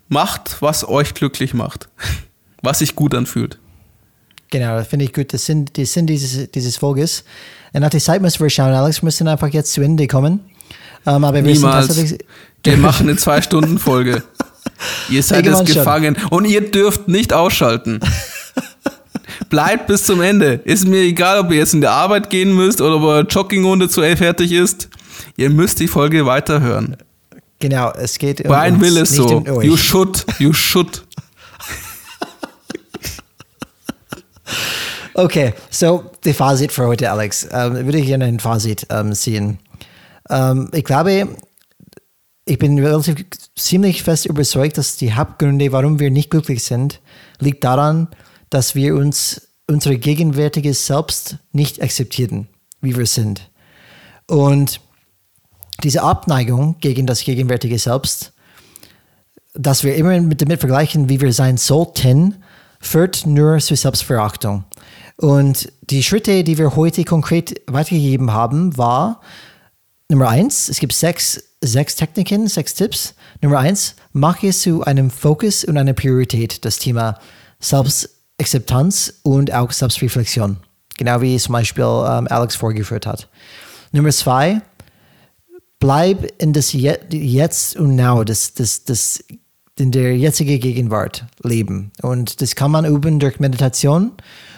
[0.08, 1.88] Macht, was euch glücklich macht,
[2.62, 3.58] was sich gut anfühlt.
[4.50, 5.32] Genau, das finde ich gut.
[5.32, 7.24] Das Sinn, der Sinn dieses, dieses Folges.
[7.72, 10.40] Und nach der Zeit müssen wir schauen, Alex, wir müssen einfach jetzt zu Ende kommen.
[11.04, 12.16] Um, ähm, aber wir Niemals.
[12.62, 14.22] Wir machen eine Zwei-Stunden-Folge.
[15.08, 18.00] ihr seid jetzt gefangen und ihr dürft nicht ausschalten.
[19.52, 20.62] Bleibt bis zum Ende.
[20.64, 23.86] Ist mir egal, ob ihr jetzt in der Arbeit gehen müsst oder ob eure Joggingrunde
[23.86, 24.88] zu fertig ist.
[25.36, 26.96] Ihr müsst die Folge weiterhören.
[27.58, 29.44] Genau, es geht um Brian will es so.
[29.60, 31.06] You should, you should.
[35.14, 37.46] okay, so die Fazit für heute, Alex.
[37.52, 39.58] Ähm, würde ich gerne ein Fazit ähm, sehen.
[40.30, 41.28] Ähm, ich glaube,
[42.46, 47.02] ich bin relativ ziemlich fest überzeugt, dass die Hauptgründe, warum wir nicht glücklich sind,
[47.38, 48.08] liegt daran,
[48.54, 52.48] dass wir uns unser gegenwärtiges Selbst nicht akzeptieren,
[52.80, 53.50] wie wir sind.
[54.26, 54.80] Und
[55.82, 58.32] diese Abneigung gegen das gegenwärtige Selbst,
[59.54, 62.42] dass wir immer mit damit vergleichen, wie wir sein sollten,
[62.80, 64.64] führt nur zu Selbstverachtung.
[65.16, 69.20] Und die Schritte, die wir heute konkret weitergegeben haben, war
[70.08, 73.14] Nummer eins, es gibt sechs, sechs Techniken, sechs Tipps.
[73.40, 77.18] Nummer eins, mache es zu einem Fokus und einer Priorität, das Thema
[77.60, 80.56] Selbst Akzeptanz und auch Selbstreflexion.
[80.96, 83.28] Genau wie zum Beispiel ähm, Alex vorgeführt hat.
[83.92, 84.62] Nummer zwei,
[85.78, 89.24] bleib in das Jetzt und Now, das, das, das,
[89.78, 91.92] in der jetzigen Gegenwart leben.
[92.02, 94.12] Und das kann man üben durch Meditation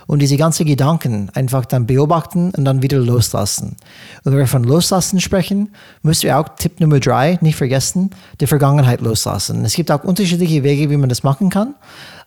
[0.06, 3.76] und diese ganzen Gedanken einfach dann beobachten und dann wieder loslassen.
[4.24, 5.70] Und wenn wir von Loslassen sprechen,
[6.02, 8.10] müssen wir auch Tipp Nummer drei nicht vergessen,
[8.40, 9.64] die Vergangenheit loslassen.
[9.64, 11.74] Es gibt auch unterschiedliche Wege, wie man das machen kann.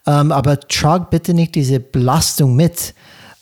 [0.07, 2.95] Ähm, aber trag bitte nicht diese Belastung mit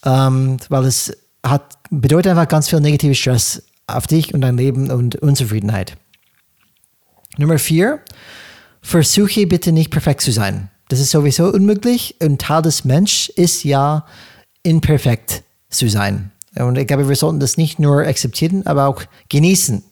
[0.06, 1.12] ähm, weil es
[1.44, 5.98] hat, bedeutet einfach ganz viel negative Stress auf dich und dein Leben und Unzufriedenheit.
[7.38, 8.00] Nummer vier,
[8.82, 10.70] versuche bitte nicht perfekt zu sein.
[10.88, 12.16] Das ist sowieso unmöglich.
[12.22, 14.06] Ein Teil des Mensch ist ja
[14.64, 16.32] imperfekt zu sein.
[16.56, 19.84] Und ich glaube, wir sollten das nicht nur akzeptieren, aber auch genießen.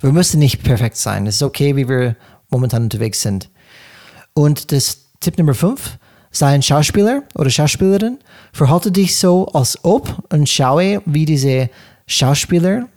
[0.00, 1.26] Wir müssen nicht perfekt sein.
[1.26, 2.16] Es ist okay, wie wir
[2.50, 3.50] momentan unterwegs sind.
[4.32, 5.98] Und das Tipp Nummer 5,
[6.30, 8.18] sei ein Schauspieler oder Schauspielerin,
[8.52, 11.70] verhalte dich so, als ob und schaue, wie diese
[12.06, 12.88] Schauspieler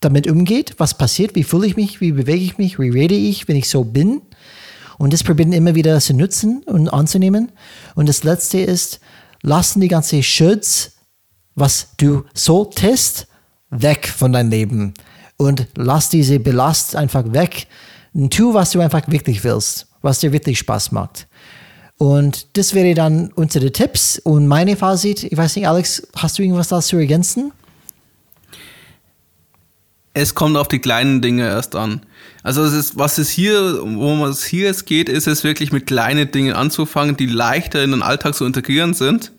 [0.00, 3.48] damit umgeht, was passiert, wie fühle ich mich, wie bewege ich mich, wie rede ich,
[3.48, 4.22] wenn ich so bin.
[4.98, 7.52] Und das probieren immer wieder zu nutzen und anzunehmen.
[7.94, 9.00] Und das letzte ist,
[9.42, 10.92] lassen die ganze Schutz,
[11.54, 13.26] was du solltest,
[13.70, 14.94] weg von deinem Leben.
[15.36, 17.68] Und lass diese Belast einfach weg.
[18.12, 21.27] Und tu, was du einfach wirklich willst, was dir wirklich Spaß macht.
[21.98, 25.24] Und das wäre dann unsere Tipps und meine Fazit.
[25.24, 27.52] Ich weiß nicht, Alex, hast du irgendwas dazu ergänzen?
[30.14, 32.02] Es kommt auf die kleinen Dinge erst an.
[32.44, 35.86] Also es ist, was es hier, worum es hier jetzt geht, ist es wirklich mit
[35.86, 39.32] kleinen Dingen anzufangen, die leichter in den Alltag zu integrieren sind,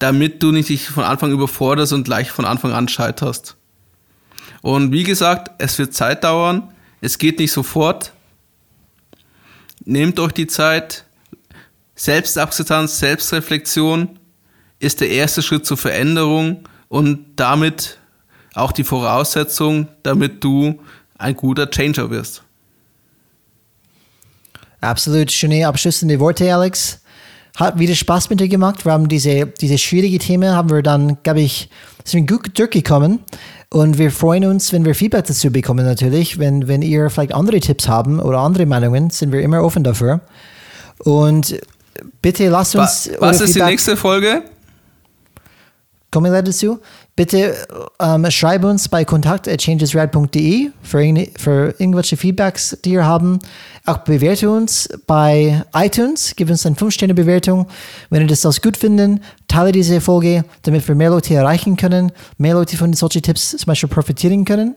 [0.00, 3.56] damit du nicht dich von Anfang überforderst und gleich von Anfang an scheiterst.
[4.60, 8.12] Und wie gesagt, es wird Zeit dauern, es geht nicht sofort.
[9.84, 11.04] Nehmt euch die Zeit.
[11.98, 14.20] Selbstakzeptanz, Selbstreflexion
[14.78, 17.98] ist der erste Schritt zur Veränderung und damit
[18.54, 20.78] auch die Voraussetzung, damit du
[21.18, 22.44] ein guter Changer wirst.
[24.80, 27.00] Absolut schöne abschließende Worte, Alex.
[27.56, 28.84] Hat wieder Spaß mit dir gemacht.
[28.84, 31.68] Wir haben diese, diese schwierige Themen, haben wir dann, glaube ich,
[32.04, 33.24] sind gut durchgekommen.
[33.70, 36.38] Und wir freuen uns, wenn wir Feedback dazu bekommen, natürlich.
[36.38, 40.20] Wenn, wenn ihr vielleicht andere Tipps haben oder andere Meinungen, sind wir immer offen dafür.
[41.00, 41.58] Und
[42.22, 43.10] bitte lasst uns.
[43.12, 44.42] Was, was ist die nächste Folge?
[46.10, 46.78] Kommen wir dazu.
[47.16, 47.54] Bitte
[48.00, 53.40] ähm, schreib uns bei kontakt.changesrad.de für, für irgendwelche Feedbacks, die ihr haben.
[53.84, 57.66] Auch bewerte uns bei iTunes, gib uns eine 5-Sterne-Bewertung.
[58.08, 62.10] Wenn ihr das auch gut findet, teile diese Folge, damit wir mehr Leute erreichen können,
[62.38, 64.76] mehr Leute von solchen Tipps zum Beispiel profitieren können.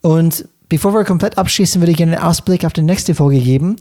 [0.00, 3.76] Und bevor wir komplett abschließen, würde ich gerne einen Ausblick auf die nächste Folge geben.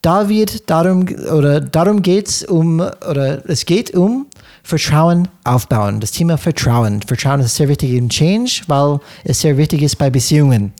[0.00, 1.06] Da wird darum,
[1.36, 4.26] oder darum geht's um, oder es geht um
[4.62, 5.98] Vertrauen aufbauen.
[5.98, 7.02] Das Thema Vertrauen.
[7.02, 10.72] Vertrauen ist sehr wichtig im Change, weil es sehr wichtig ist bei Beziehungen.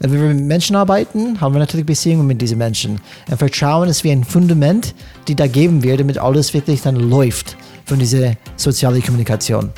[0.00, 3.00] Wenn wir mit Menschen arbeiten, haben wir natürlich Beziehungen mit diesen Menschen.
[3.30, 4.94] Und Vertrauen ist wie ein Fundament,
[5.26, 9.70] die da geben wird, damit alles wirklich dann läuft von dieser sozialen Kommunikation.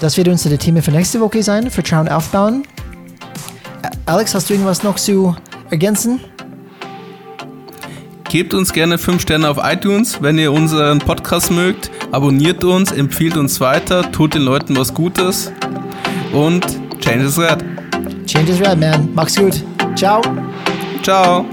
[0.00, 1.68] Das wird unser Thema für nächste Woche sein.
[1.68, 2.62] Vertrauen aufbauen.
[4.04, 5.34] Alex, hast du irgendwas noch zu
[5.70, 6.20] ergänzen?
[8.28, 11.90] Gebt uns gerne 5 Sterne auf iTunes, wenn ihr unseren Podcast mögt.
[12.10, 15.52] Abonniert uns, empfiehlt uns weiter, tut den Leuten was Gutes.
[16.32, 16.64] Und
[17.00, 17.64] Change is Red.
[18.26, 19.08] Change is Red, man.
[19.14, 19.62] Mach's gut.
[19.94, 20.20] Ciao.
[21.02, 21.46] Ciao.